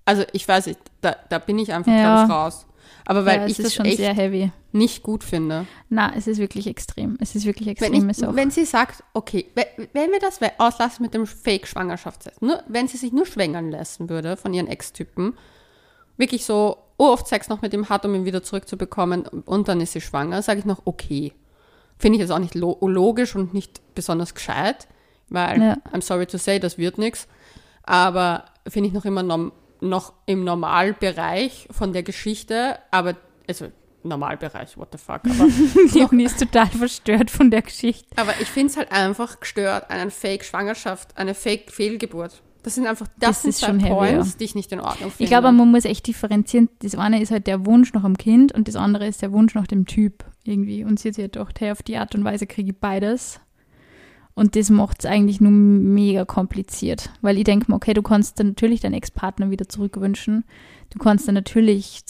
[0.04, 2.24] also ich weiß nicht, da, da bin ich einfach, Ja.
[2.24, 2.66] ich, raus.
[3.04, 4.50] Aber weil ja, ich das schon echt sehr heavy.
[4.72, 5.66] nicht gut finde.
[5.88, 7.16] Na, es ist wirklich extrem.
[7.20, 8.10] Es ist wirklich Wenn, extrem.
[8.10, 8.34] ich, ist auch.
[8.34, 12.96] wenn sie sagt, okay, we- wenn wir das auslassen mit dem Fake-Schwangerschaftstest, nur, wenn sie
[12.96, 15.34] sich nur schwängern lassen würde von ihren Ex-Typen,
[16.16, 19.92] wirklich so oft Sex noch mit ihm hat, um ihn wieder zurückzubekommen und dann ist
[19.92, 21.32] sie schwanger, sage ich noch, okay.
[21.98, 24.86] Finde ich jetzt auch nicht lo logisch und nicht besonders gescheit,
[25.28, 25.76] weil, Ja.
[25.92, 27.26] I'm sorry to say, das wird nichts,
[27.82, 33.14] aber finde ich noch immer norm noch im Normalbereich von der Geschichte, aber,
[33.46, 33.66] also
[34.02, 35.48] Normalbereich, what the fuck, aber
[35.94, 38.06] Die Uni ist total verstört von der Geschichte.
[38.16, 42.42] aber ich finde es halt einfach gestört, eine Fake-Schwangerschaft, eine Fake-Fehlgeburt.
[42.66, 44.34] Das sind einfach, das, Das sind ist zwei schon Points, ja.
[44.40, 45.22] die ich nicht in Ordnung finde.
[45.22, 46.68] Ich glaube, man muss echt differenzieren.
[46.80, 49.54] Das eine ist halt der Wunsch nach einem Kind und das andere ist der Wunsch
[49.54, 50.82] nach dem Typ irgendwie.
[50.82, 53.38] Und sie hat sich halt gedacht, hey, auf die Art und Weise kriege ich beides.
[54.34, 57.10] Und das macht es eigentlich nur mega kompliziert.
[57.20, 60.42] Weil ich denke mir, okay, du kannst dann natürlich deinen Ex-Partner wieder zurückwünschen.
[60.90, 62.02] Du kannst dann natürlich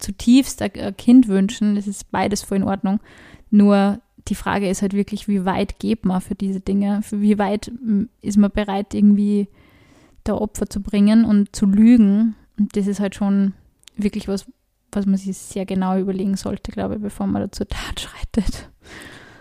[0.00, 1.76] zutiefst ein Kind wünschen.
[1.76, 2.98] Das ist beides voll in Ordnung.
[3.52, 7.02] Nur die Frage ist halt wirklich, wie weit geht man für diese Dinge?
[7.02, 9.46] Für wie weit mm, ist man bereit, irgendwie
[10.24, 12.34] da Opfer zu bringen und zu lügen?
[12.58, 13.52] Und das ist halt schon
[13.96, 14.46] wirklich was,
[14.92, 18.68] was man sich sehr genau überlegen sollte, glaube ich, bevor man da zur Tat schreitet.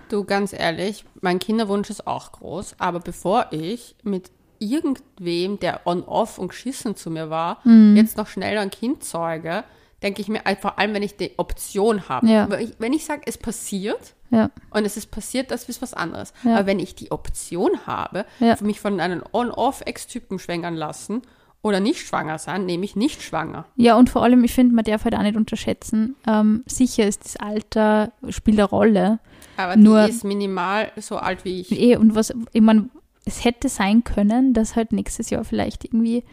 [0.09, 6.37] Du, ganz ehrlich, mein Kinderwunsch ist auch groß, aber bevor ich mit irgendwem, der on-off
[6.37, 7.95] und geschissen zu mir war, Mhm.
[7.95, 9.63] jetzt noch schnell ein Kind zeuge,
[10.01, 12.27] denke ich mir, äh, vor allem, wenn ich die Option habe.
[12.27, 12.49] Ja.
[12.49, 15.93] Wenn ich, wenn ich sage, es passiert, Ja, und es ist passiert, das ist was
[15.93, 16.33] anderes.
[16.43, 16.55] Ja.
[16.57, 18.55] Aber wenn ich die Option habe, Ja.
[18.61, 21.21] mich von einem On-Off-Ex-Typen schwängern lassen
[21.61, 23.65] oder nicht schwanger sein, nehme ich nicht schwanger.
[23.75, 26.15] Ja, und vor allem, ich finde, man darf halt auch nicht unterschätzen.
[26.27, 29.19] Ähm, sicher ist das Alter, spielt eine Rolle.
[29.55, 31.71] Aber Nur- die ist minimal so alt wie ich.
[31.71, 32.89] Eh, und was, ich meine,
[33.25, 36.23] es hätte sein können, dass halt nächstes Jahr vielleicht irgendwie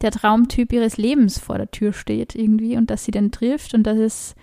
[0.00, 3.82] der Traumtyp ihres Lebens vor der Tür steht irgendwie und dass sie den trifft und
[3.84, 4.34] dass es,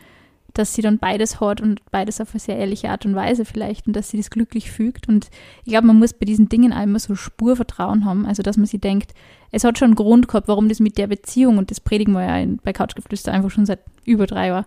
[0.53, 3.87] dass sie dann beides hat und beides auf eine sehr ehrliche Art und Weise vielleicht
[3.87, 5.07] und dass sie das glücklich fügt.
[5.07, 5.29] Und
[5.63, 8.65] ich glaube, man muss bei diesen Dingen auch immer so Spurvertrauen haben, also dass man
[8.65, 9.13] sich denkt,
[9.51, 12.23] es hat schon einen Grund gehabt, warum das mit der Beziehung, und das predigen wir
[12.23, 14.65] ja bei Couchgeflüster einfach schon seit über drei Jahren,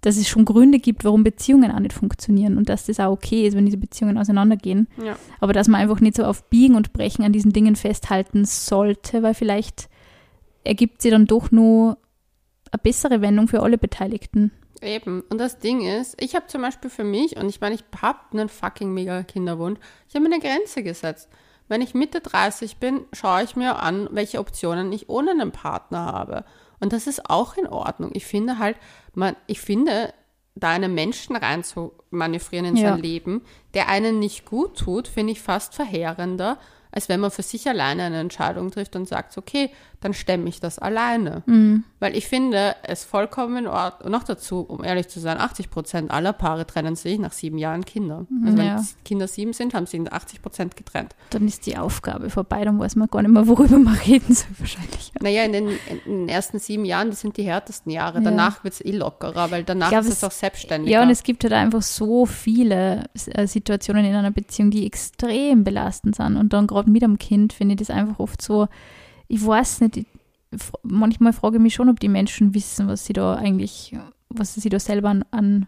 [0.00, 3.46] dass es schon Gründe gibt, warum Beziehungen auch nicht funktionieren und dass das auch okay
[3.46, 4.88] ist, wenn diese Beziehungen auseinandergehen.
[5.04, 5.16] Ja.
[5.40, 9.22] Aber dass man einfach nicht so auf Biegen und Brechen an diesen Dingen festhalten sollte,
[9.22, 9.88] weil vielleicht
[10.64, 11.98] ergibt sie dann doch nur
[12.72, 14.52] eine bessere Wendung für alle Beteiligten.
[14.82, 15.22] Eben.
[15.28, 18.18] Und das Ding ist, ich habe zum Beispiel für mich, und ich meine, ich habe
[18.32, 21.28] einen fucking mega Kinderwunsch, ich habe mir eine Grenze gesetzt.
[21.68, 26.06] Wenn ich Mitte 30 bin, schaue ich mir an, welche Optionen ich ohne einen Partner
[26.06, 26.44] habe.
[26.80, 28.10] Und das ist auch in Ordnung.
[28.14, 28.76] Ich finde halt,
[29.14, 30.12] man, ich finde,
[30.54, 32.90] da einen Menschen rein zu manövrieren in Ja.
[32.90, 33.42] sein Leben,
[33.74, 36.58] der einen nicht gut tut, finde ich fast verheerender,
[36.92, 40.60] als wenn man für sich alleine eine Entscheidung trifft und sagt, okay, dann stemme ich
[40.60, 41.42] das alleine.
[41.44, 41.84] Mhm.
[41.98, 44.10] Weil ich finde es vollkommen in Ordnung.
[44.10, 47.84] Noch dazu, um ehrlich zu sein, 80 Prozent aller Paare trennen sich nach sieben Jahren
[47.84, 48.26] Kinder.
[48.44, 48.76] Also wenn Ja.
[48.80, 51.14] die Kinder sieben sind, haben sie in 80 Prozent getrennt.
[51.30, 54.48] Dann ist die Aufgabe vorbei, dann weiß man gar nicht mehr, worüber man reden soll
[54.58, 55.12] wahrscheinlich.
[55.20, 55.68] Naja, in den,
[56.06, 58.18] in den ersten sieben Jahren, das sind die härtesten Jahre.
[58.18, 58.24] Ja.
[58.24, 60.92] Danach wird es eh lockerer, weil danach glaub, ist es es- auch selbstständiger.
[60.98, 65.62] Ja, und es gibt halt einfach so viele äh, Situationen in einer Beziehung, die extrem
[65.62, 66.38] belastend sind.
[66.38, 68.68] Und dann gerade mit einem Kind finde ich das einfach oft so,
[69.28, 70.06] ich weiß nicht, ich,
[70.82, 73.96] manchmal frage ich mich schon, ob die Menschen wissen, was sie da eigentlich,
[74.28, 75.66] was sie da selber an, an,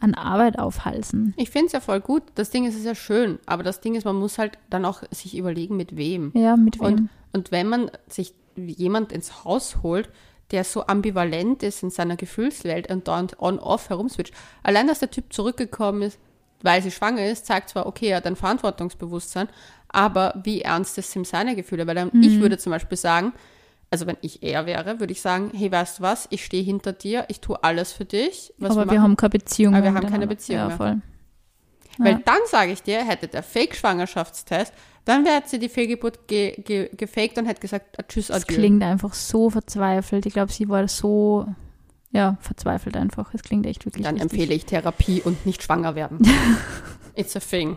[0.00, 1.34] an Arbeit aufhalsen.
[1.36, 2.22] Ich finde es ja voll gut.
[2.34, 3.38] Das Ding ist, es ist ja schön.
[3.46, 6.32] Aber das Ding ist, man muss halt dann auch sich überlegen, mit wem.
[6.34, 6.86] Ja, mit wem?
[6.86, 10.08] Und, und wenn man sich jemand ins Haus holt,
[10.50, 15.32] der so ambivalent ist in seiner Gefühlswelt und dann on-off herumswitcht, allein, dass der Typ
[15.32, 16.18] zurückgekommen ist,
[16.62, 19.48] weil sie schwanger ist, zeigt zwar, okay, er hat ein Verantwortungsbewusstsein,
[19.92, 21.86] aber wie ernst ist ihm seine Gefühle?
[21.86, 23.32] Weil dann, ich würde zum Beispiel sagen,
[23.90, 26.92] also wenn ich er wäre, würde ich sagen, hey, weißt du was, ich stehe hinter
[26.92, 28.52] dir, ich tue alles für dich.
[28.60, 29.02] Aber wir machen.
[29.02, 29.74] haben keine Beziehung.
[29.74, 30.26] Aber wir haben keine.
[30.28, 30.76] Beziehung Ja, mehr.
[30.76, 31.02] voll.
[31.98, 32.20] Weil Ja.
[32.24, 34.72] dann sage ich dir, hätte der Fake-Schwangerschaftstest,
[35.04, 38.54] dann wäre sie die Fehlgeburt ge ge gefaked und hätte gesagt, ah, tschüss, Es adieu.
[38.56, 40.24] klingt einfach so verzweifelt.
[40.26, 41.46] Ich glaube, sie war so,
[42.12, 43.34] ja, verzweifelt einfach.
[43.34, 44.32] Es klingt echt wirklich Dann richtig.
[44.32, 46.18] empfehle ich Therapie und nicht schwanger werden.
[47.20, 47.76] It's a thing.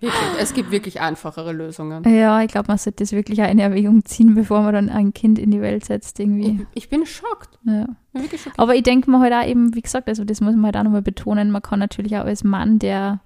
[0.00, 0.12] Wirklich.
[0.40, 2.04] Es gibt wirklich einfachere Lösungen.
[2.04, 5.12] Ja, ich glaube, man sollte das wirklich auch in Erwägung ziehen, bevor man dann ein
[5.12, 6.66] Kind in die Welt setzt, irgendwie.
[6.72, 7.58] Ich, ich bin schockt.
[7.64, 7.86] Ja.
[8.12, 8.58] Bin wirklich schockt.
[8.58, 10.84] Aber ich denke mir halt auch eben, wie gesagt, also das muss man halt auch
[10.84, 13.20] nochmal betonen, man kann natürlich auch als Mann, der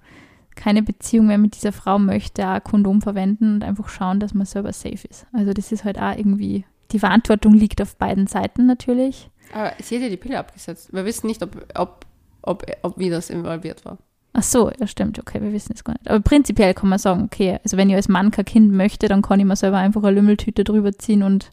[0.57, 4.45] keine Beziehung mehr mit dieser Frau möchte, auch Kondom verwenden und einfach schauen, dass man
[4.45, 5.27] selber safe ist.
[5.33, 9.31] Also das ist halt auch irgendwie, die Verantwortung liegt auf beiden Seiten natürlich.
[9.53, 10.93] Aber sie hat ja die Pille abgesetzt.
[10.93, 12.07] Wir wissen nicht, ob, ob,
[12.43, 13.99] ob, ob wie das involviert war.
[14.33, 16.09] Ach so, ja stimmt, okay, wir wissen es gar nicht.
[16.09, 19.23] Aber prinzipiell kann man sagen, okay, also wenn ich als Mann kein Kind möchte, dann
[19.23, 21.51] kann ich mir selber einfach eine Lümmeltüte drüber ziehen und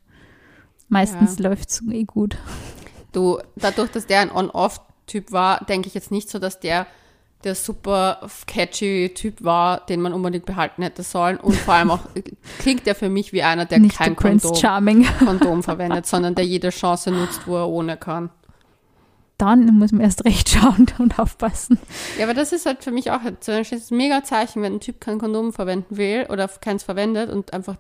[0.89, 2.37] meistens läuft es eh gut.
[3.11, 6.85] Du, dadurch, dass der ein On-Off-Typ war, denke ich jetzt nicht so, dass der
[7.45, 11.37] der super catchy Typ war, den man unbedingt behalten hätte sollen.
[11.37, 11.99] Und vor allem auch
[12.59, 15.07] klingt der für mich wie einer, der Nicht kein Kondom, Charming.
[15.19, 18.31] Kondom verwendet, sondern der jede Chance nutzt, wo er ohne kann.
[19.37, 21.77] Dann muss man erst recht schauen und aufpassen.
[22.17, 24.79] Ja, aber das ist halt für mich auch zum Beispiel ein mega Zeichen, wenn ein
[24.79, 27.75] Typ kein Kondom verwenden will oder keins verwendet und einfach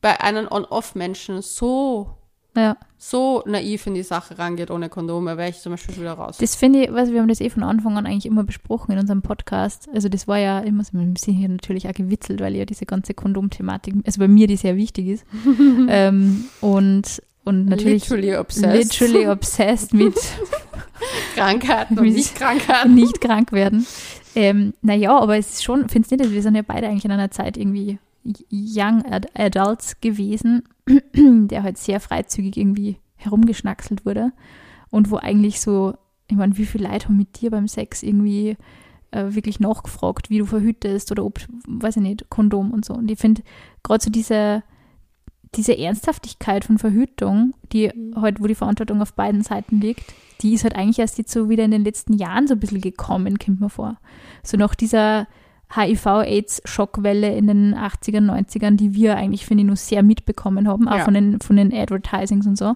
[0.00, 2.10] bei einem On-Off-Menschen so,
[2.56, 2.76] Ja.
[2.98, 6.36] so naiv in die Sache rangeht ohne Kondome, wäre ich zum Beispiel wieder raus.
[6.38, 8.98] Das finde ich, also wir haben das eh von Anfang an eigentlich immer besprochen in
[8.98, 9.88] unserem Podcast.
[9.92, 12.86] Also das war ja immer so, wir sind hier natürlich auch gewitzelt, weil ja diese
[12.86, 15.24] ganze Kondomthematik, also bei mir die sehr wichtig ist.
[15.88, 19.00] ähm, und, und natürlich Literally obsessed.
[19.00, 20.14] literally obsessed mit
[21.34, 22.94] Krankheiten und Wie- nicht Krankheiten.
[22.94, 23.86] nicht krank werden.
[24.34, 27.10] Ähm, naja, aber es ist schon, findest du nicht, wir sind ja beide eigentlich in
[27.12, 27.98] einer Zeit irgendwie
[28.52, 30.62] Young Ad Adults gewesen,
[31.14, 34.32] der halt sehr freizügig irgendwie herumgeschnackselt wurde
[34.90, 35.94] und wo eigentlich so,
[36.28, 38.56] ich meine, wie viele Leute haben mit dir beim Sex irgendwie
[39.10, 42.94] äh, wirklich nachgefragt, wie du verhütest oder ob, weiß ich nicht, Kondom und so.
[42.94, 43.42] Und ich finde
[43.82, 44.62] gerade so diese,
[45.54, 50.04] diese Ernsthaftigkeit von Verhütung, die halt, wo die Verantwortung auf beiden Seiten liegt,
[50.42, 52.80] die ist halt eigentlich erst jetzt so wieder in den letzten Jahren so ein bisschen
[52.80, 53.96] gekommen, kommt mir vor.
[54.42, 55.26] So nach dieser
[55.74, 60.98] HIV-Aids-Schockwelle in den 80ern, 90ern, die wir eigentlich, finde ich, nur sehr mitbekommen haben, auch
[60.98, 61.04] Ja.
[61.04, 62.74] von, den, von den Advertisings und so.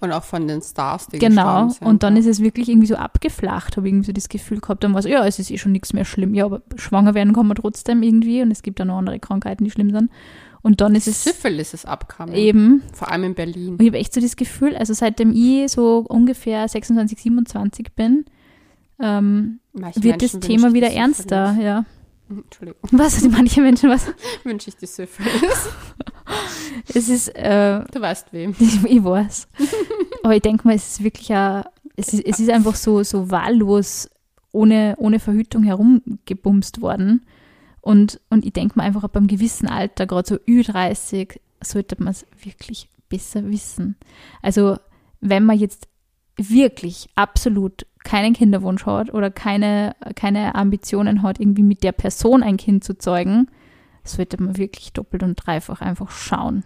[0.00, 1.68] Und auch von den Stars, die Genau.
[1.70, 1.86] sind.
[1.86, 4.84] Und dann ist es wirklich irgendwie so abgeflacht, habe ich irgendwie so das Gefühl gehabt.
[4.84, 6.34] Dann war so, ja, es ist eh schon nichts mehr schlimm.
[6.34, 9.64] Ja, aber schwanger werden kann man trotzdem irgendwie und es gibt auch noch andere Krankheiten,
[9.64, 10.10] die schlimm sind.
[10.62, 12.34] Und dann ist es Syphilis ist abgekommen.
[12.34, 13.70] eben, Vor allem in Berlin.
[13.74, 18.24] und ich habe echt so das Gefühl, also seitdem ich so ungefähr 26, 27 bin,
[19.00, 21.84] ähm, wird das Menschen Thema wünschen wieder ernster, ja.
[22.44, 24.06] Entschuldigung, Was, also manche Menschen, was?
[24.44, 25.68] wünsche ich die Syphilis.
[26.94, 28.54] Es ist, äh, Du weißt wem.
[28.58, 29.48] ich, ich weiß.
[30.22, 31.64] Aber ich denke mal, es ist wirklich ein,
[31.96, 34.10] es ist, es ist einfach so, so wahllos
[34.52, 37.26] ohne, ohne Verhütung herumgebumst worden.
[37.80, 42.12] Und, und ich denke mal einfach, ab einem gewissen Alter, gerade so Ü30, sollte man
[42.12, 43.96] es wirklich besser wissen.
[44.42, 44.76] Also,
[45.20, 45.88] wenn man jetzt
[46.36, 52.56] wirklich absolut keinen Kinderwunsch hat oder keine, keine Ambitionen hat, irgendwie mit der Person ein
[52.56, 53.48] Kind zu zeugen,
[54.02, 56.64] sollte man wirklich doppelt und dreifach einfach schauen,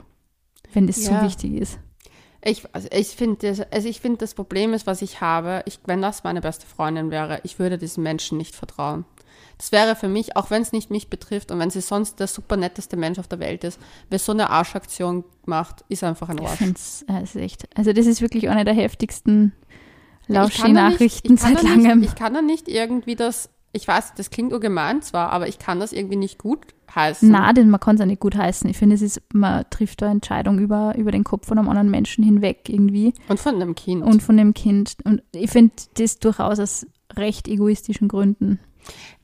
[0.73, 1.21] wenn das Ja.
[1.21, 1.79] so wichtig ist.
[2.45, 5.79] Ich, also ich finde, das, also ich finde, das Problem ist, was ich habe, ich,
[5.87, 9.05] wenn das meine beste Freundin wäre, ich würde diesen Menschen nicht vertrauen.
[9.59, 12.27] Das wäre für mich, auch wenn es nicht mich betrifft und wenn sie sonst der
[12.27, 13.79] super netteste Mensch auf der Welt ist,
[14.11, 16.59] wer so eine Arschaktion macht, ist einfach ein Ich Arsch.
[16.59, 17.69] finde es ist echt.
[17.77, 19.53] Also, das ist wirklich eine der heftigsten
[20.29, 22.03] Ich kann da nicht- seit da nicht- langem.
[22.03, 25.81] Ich kann da nicht irgendwie das, ich weiß, das klingt urgemein zwar, aber ich kann
[25.81, 26.59] das irgendwie nicht gut
[26.95, 27.31] heißen.
[27.31, 28.69] Na, denn man kann es ja nicht gut heißen.
[28.69, 31.91] Ich finde, es ist, man trifft da Entscheidung über, über den Kopf von einem anderen
[31.91, 34.03] Menschen hinweg irgendwie Und von einem Kind.
[34.05, 34.97] und von dem Kind.
[35.05, 38.59] Und ich finde das durchaus aus recht egoistischen Gründen.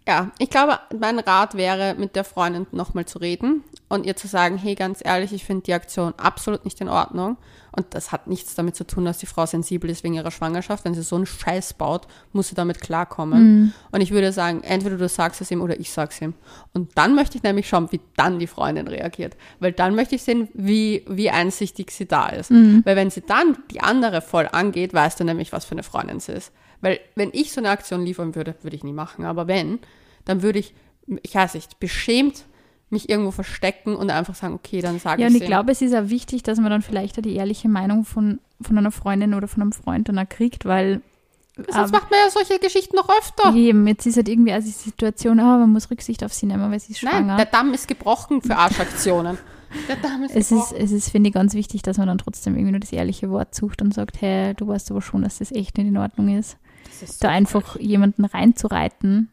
[0.08, 4.26] Ja, ich glaube, mein Rat wäre, mit der Freundin nochmal zu reden und ihr zu
[4.26, 7.36] sagen, hey, ganz ehrlich, ich finde die Aktion absolut nicht in Ordnung.
[7.76, 10.86] Und das hat nichts damit zu tun, dass die Frau sensibel ist wegen ihrer Schwangerschaft.
[10.86, 13.74] Wenn sie so einen Scheiß baut, muss sie damit klarkommen.
[13.92, 16.32] Und ich würde sagen, entweder du sagst es ihm oder ich sag's ihm.
[16.72, 19.36] Und dann möchte ich nämlich schauen, wie dann die Freundin reagiert.
[19.60, 22.50] Weil dann möchte ich sehen, wie, wie einsichtig sie da ist.
[22.50, 26.18] Weil wenn sie dann die andere voll angeht, weißt du nämlich, was für eine Freundin
[26.18, 26.50] sie ist.
[26.80, 29.24] Weil wenn ich so eine Aktion liefern würde, würde ich nie machen.
[29.24, 29.78] Aber wenn,
[30.24, 30.74] dann würde ich,
[31.22, 32.44] ich weiß nicht, beschämt
[32.90, 35.82] mich irgendwo verstecken und einfach sagen, okay, dann sage Ja, ich und ich glaube, es
[35.82, 39.34] ist auch wichtig, dass man dann vielleicht auch die ehrliche Meinung von, von einer Freundin
[39.34, 41.02] oder von einem Freund dann auch kriegt, weil
[41.56, 43.52] Sonst aber- macht man ja solche Geschichten noch öfter.
[43.54, 46.70] eben, jetzt ist halt irgendwie also die Situation, ah, man muss Rücksicht auf sie nehmen,
[46.70, 47.36] weil sie ist Nein, schwanger.
[47.36, 49.36] der Damm ist gebrochen für Arschaktionen.
[49.88, 50.76] der Damm ist es ist, gebrochen.
[50.78, 53.54] es ist, finde ich, ganz wichtig, dass man dann trotzdem irgendwie nur das ehrliche Wort
[53.54, 56.56] sucht und sagt, hey, du weißt aber schon, dass das echt nicht in Ordnung ist.
[57.00, 59.28] Da so einfach jemanden reinzureiten.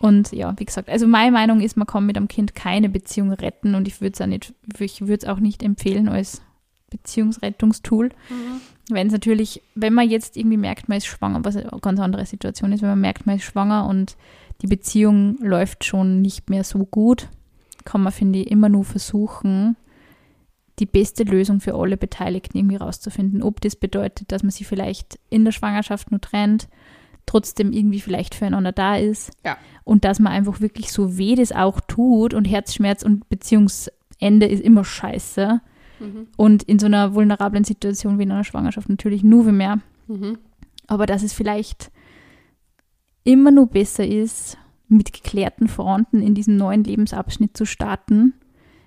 [0.00, 3.32] Und ja, wie gesagt, also meine Meinung ist, man kann mit einem Kind keine Beziehung
[3.32, 4.54] retten und ich würde es auch nicht,
[5.28, 6.40] auch empfehlen als
[6.90, 8.10] Beziehungsrettungstool.
[8.28, 8.60] Mhm.
[8.90, 12.24] Wenn es natürlich, wenn man jetzt irgendwie merkt, man ist schwanger, was eine ganz andere
[12.26, 14.16] Situation ist, wenn man merkt, man ist schwanger und
[14.62, 17.28] die Beziehung läuft schon nicht mehr so gut,
[17.84, 19.76] kann man, finde ich, immer nur versuchen,
[20.78, 23.42] die beste Lösung für alle Beteiligten irgendwie rauszufinden.
[23.42, 26.68] Ob das bedeutet, dass man sich vielleicht in der Schwangerschaft nur trennt,
[27.28, 29.30] trotzdem irgendwie vielleicht füreinander da ist.
[29.44, 29.56] Ja.
[29.84, 34.62] Und dass man einfach wirklich so weh das auch tut und Herzschmerz und Beziehungsende ist
[34.62, 35.60] immer scheiße.
[36.00, 36.26] Mhm.
[36.36, 39.80] Und in so einer vulnerablen Situation wie in einer Schwangerschaft natürlich nur viel mehr.
[40.06, 40.38] Mhm.
[40.86, 41.90] Aber dass es vielleicht
[43.24, 44.56] immer nur besser ist,
[44.88, 48.32] mit geklärten Fronten in diesen neuen Lebensabschnitt zu starten,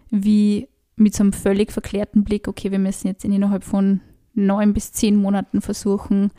[0.09, 4.01] wie mit so einem völlig verklärten Blick, okay, wir müssen jetzt innerhalb von
[4.33, 6.31] neun bis zehn Monaten versuchen,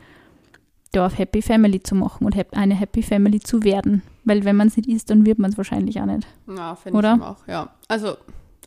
[1.01, 4.03] auf Happy Family zu machen und eine Happy Family zu werden.
[4.25, 6.27] Weil wenn man es nicht ist, dann wird man es wahrscheinlich auch nicht.
[6.47, 7.71] Ja, finde ich auch, ja.
[7.89, 8.17] Also,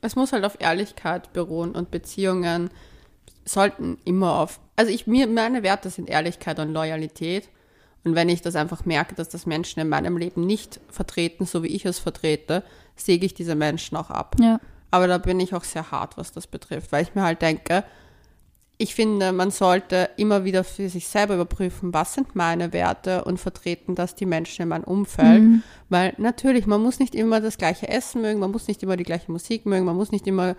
[0.01, 2.69] es muss halt auf Ehrlichkeit beruhen und Beziehungen
[3.45, 4.59] sollten immer auf.
[4.75, 7.49] Also, ich, mir, meine Werte sind Ehrlichkeit und Loyalität.
[8.03, 11.63] Und wenn ich das einfach merke, dass das Menschen in meinem Leben nicht vertreten, so
[11.63, 12.63] wie ich es vertrete,
[12.95, 14.35] säge ich diese Menschen auch ab.
[14.39, 14.59] Ja.
[14.91, 17.83] Aber da bin ich auch sehr hart, was das betrifft, weil ich mir halt denke,
[18.77, 23.39] ich finde, man sollte immer wieder für sich selber überprüfen, was sind meine Werte und
[23.39, 25.43] vertreten das die Menschen in meinem Umfeld.
[25.43, 25.63] Mhm.
[25.87, 29.03] Weil natürlich, man muss nicht immer das gleiche Essen mögen, man muss nicht immer die
[29.03, 30.55] gleiche Musik mögen, man muss nicht immer.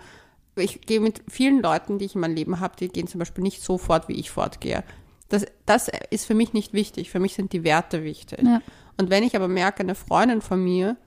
[0.55, 3.43] Ich gehe mit vielen Leuten, die ich in meinem Leben habe, die gehen zum Beispiel
[3.43, 4.83] nicht so fort, wie ich fortgehe.
[5.29, 7.11] Das, das ist für mich nicht wichtig.
[7.11, 8.41] Für mich sind die Werte wichtig.
[8.41, 8.61] Ja.
[8.97, 10.97] Und wenn ich aber merke, eine Freundin von mir,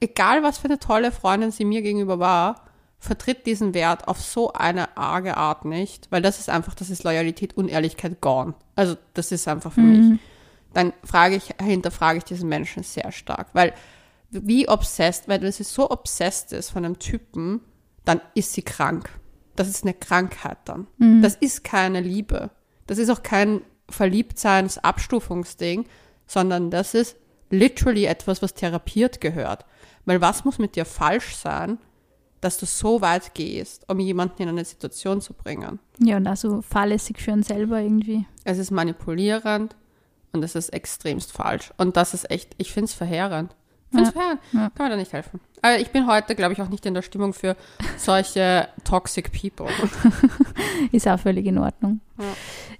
[0.00, 2.71] egal was für eine tolle Freundin sie mir gegenüber war,
[3.02, 7.02] vertritt diesen Wert auf so eine arge Art nicht, weil das ist einfach, das ist
[7.02, 8.54] Loyalität und Ehrlichkeit gone.
[8.76, 10.20] Also das ist einfach für mich.
[10.72, 13.74] Dann frage ich, hinterfrage ich diesen Menschen sehr stark, weil
[14.30, 17.60] wie obsessed, weil wenn sie so obsessed ist von einem Typen,
[18.04, 19.10] dann ist sie krank.
[19.56, 20.86] Das ist eine Krankheit dann.
[21.22, 22.50] Das ist keine Liebe.
[22.86, 25.86] Das ist auch kein Verliebtseins Abstufungsding,
[26.26, 27.16] sondern das ist
[27.50, 29.66] literally etwas, was therapiert gehört.
[30.04, 31.78] Weil was muss mit dir falsch sein,
[32.42, 35.78] dass du so weit gehst, um jemanden in eine Situation zu bringen?
[35.98, 38.26] Ja, und also fahrlässig für einen selber irgendwie.
[38.44, 39.74] Es ist manipulierend
[40.32, 41.72] und es ist extremst falsch.
[41.78, 43.54] Und das ist echt, ich finde es verheerend.
[43.90, 44.20] Ich finde es Ja.
[44.20, 44.40] verheerend.
[44.52, 44.70] Ja.
[44.74, 45.40] Kann mir da nicht helfen.
[45.64, 47.56] Aber ich bin heute, glaube ich, auch nicht in der Stimmung für
[47.96, 49.68] solche toxic people.
[50.92, 52.00] Ist auch völlig in Ordnung.
[52.18, 52.24] Ja.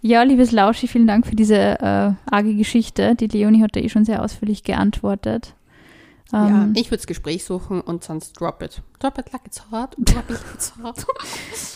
[0.05, 3.15] Ja, liebes Lauschi, vielen Dank für diese äh, arge Geschichte.
[3.15, 5.55] Die Leonie hat da eh schon sehr ausführlich geantwortet.
[6.33, 8.83] Ja, Ähm, ich würde das Gespräch suchen und sonst drop it.
[8.99, 9.95] Drop it like it's hot.
[9.99, 11.07] Drop it like it's hot.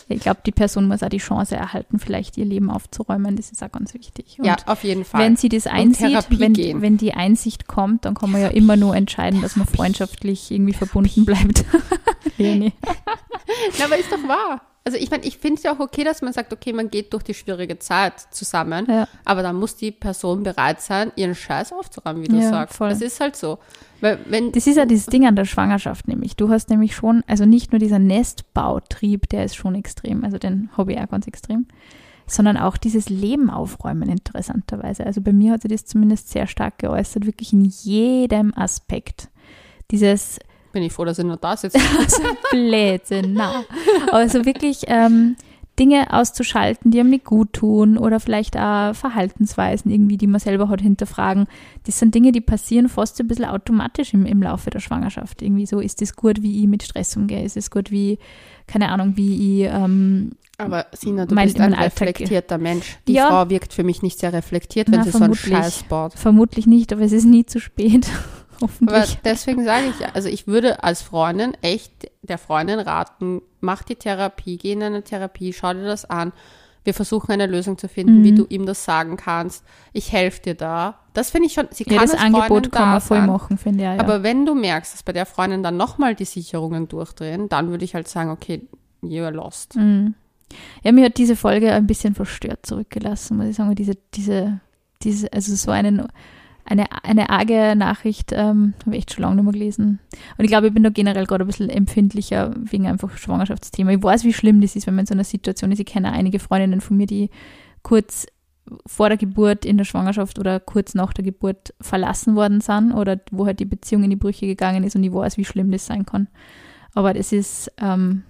[0.09, 3.37] ich glaube, die Person muss auch die Chance erhalten, vielleicht ihr Leben aufzuräumen.
[3.37, 4.39] Das ist auch ganz wichtig.
[4.39, 5.21] Und ja, auf jeden Fall.
[5.21, 8.77] wenn sie das einsieht, Therapie wenn, wenn die Einsicht kommt, dann kann man ja immer
[8.77, 11.65] nur entscheiden, dass man freundschaftlich irgendwie verbunden bleibt.
[12.39, 12.73] Leonie.
[13.79, 14.63] Na, aber ist doch wahr.
[14.87, 17.13] Also ich meine, ich finde es ja auch okay, dass man sagt, okay, man geht
[17.13, 19.09] durch die schwierige Zeit zusammen, Ja.
[19.25, 22.77] aber dann muss die Person bereit sein, ihren Scheiß aufzuräumen, wie du Ja, sagst.
[22.77, 22.91] voll.
[22.91, 23.59] Das ist halt so.
[24.01, 26.37] Weil wenn Das ist ja das Ding an der Schwangerschaft nämlich.
[26.37, 30.71] Du hast nämlich schon, also nicht nur dieser Nestbautrieb, der ist schon extrem, also den
[30.89, 31.67] ich auch ganz extrem.
[32.29, 35.07] sondern auch dieses Leben aufräumen, interessanterweise.
[35.07, 39.29] Also bei mir hat sich das zumindest sehr stark geäußert, wirklich in jedem Aspekt.
[39.93, 40.41] Dieses
[40.77, 41.79] Bin ich froh, dass ich nur da sitze.
[41.99, 43.65] also Blödsinn, na.
[44.13, 45.37] Also wirklich ähm,
[45.79, 50.69] Dinge auszuschalten, die einem nicht gut tun oder vielleicht auch Verhaltensweisen irgendwie, die man selber
[50.69, 51.47] hat, hinterfragen.
[51.87, 55.41] Das sind Dinge, die passieren fast ein bisschen automatisch im, im Laufe der Schwangerschaft.
[55.41, 57.43] Irgendwie so, ist es gut, wie ich mit Stress umgehe?
[57.43, 58.19] Ist es gut, wie,
[58.67, 62.99] keine Ahnung, wie ich ähm, Aber Sina, du Mein- bist ein mein Alltag- reflektierter Mensch.
[63.09, 63.29] Die Ja.
[63.29, 65.35] Frau wirkt für mich nicht sehr reflektiert, wenn Na, sie so einen.
[65.35, 66.13] Scheiß baut.
[66.15, 68.07] vermutlich nicht, aber es ist nie zu spät.
[68.57, 69.19] Aber Hoffentlich.
[69.25, 71.93] deswegen sage ich, ja, also ich würde als Freundin echt
[72.23, 76.33] der Freundin raten, mach die Therapie, geh in eine Therapie, schau dir das an.
[76.85, 78.25] Wir versuchen eine Lösung zu finden, Mhm.
[78.25, 79.65] wie du ihm das sagen kannst.
[79.93, 81.01] Ich helfe dir da.
[81.15, 83.59] Das finde ich schon, sie kann Ja, das als Freundin Angebot kann man voll machen,
[83.59, 83.85] finde ich.
[83.85, 84.01] Ja, ja.
[84.01, 87.85] Aber wenn du merkst, dass bei der Freundin dann nochmal die Sicherungen durchdrehen, dann würde
[87.85, 88.63] ich halt sagen, okay,
[89.03, 89.75] you're lost.
[89.75, 90.15] Mhm.
[90.85, 93.75] Ja, mir hat diese Folge ein bisschen verstört zurückgelassen, muss ich sagen.
[93.75, 94.61] Diese, diese,
[95.03, 96.07] diese, also so einen,
[96.67, 100.01] eine, eine arge Nachricht ähm, habe ich echt schon lange nicht mehr gelesen.
[100.37, 103.93] Und ich glaube, ich bin da generell gerade ein bisschen empfindlicher wegen einfach Schwangerschaftsthema.
[103.93, 105.81] Ich weiß, wie schlimm das ist, wenn man in so einer Situation ist.
[105.81, 107.31] Ich kenne einige Freundinnen von mir, die
[107.83, 108.27] kurz
[108.85, 113.21] vor der Geburt in der Schwangerschaft oder kurz nach der Geburt verlassen worden sind oder
[113.31, 115.87] wo halt die Beziehung in die Brüche gegangen ist und ich weiß, wie schlimm das
[115.87, 116.29] sein kann.
[116.95, 118.25] Aber das ist ähm,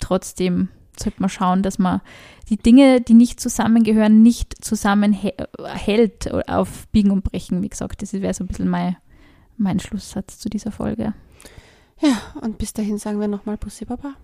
[0.00, 0.68] trotzdem,
[1.02, 2.00] sollte man schauen, dass man
[2.48, 7.62] die Dinge, die nicht zusammengehören, nicht zusammenhält auf Biegen und Brechen.
[7.62, 8.96] Wie gesagt, das wäre so ein bisschen mein,
[9.56, 11.14] mein Schlusssatz zu dieser Folge.
[12.00, 14.14] Ja, und bis dahin sagen wir nochmal Pussy Baba.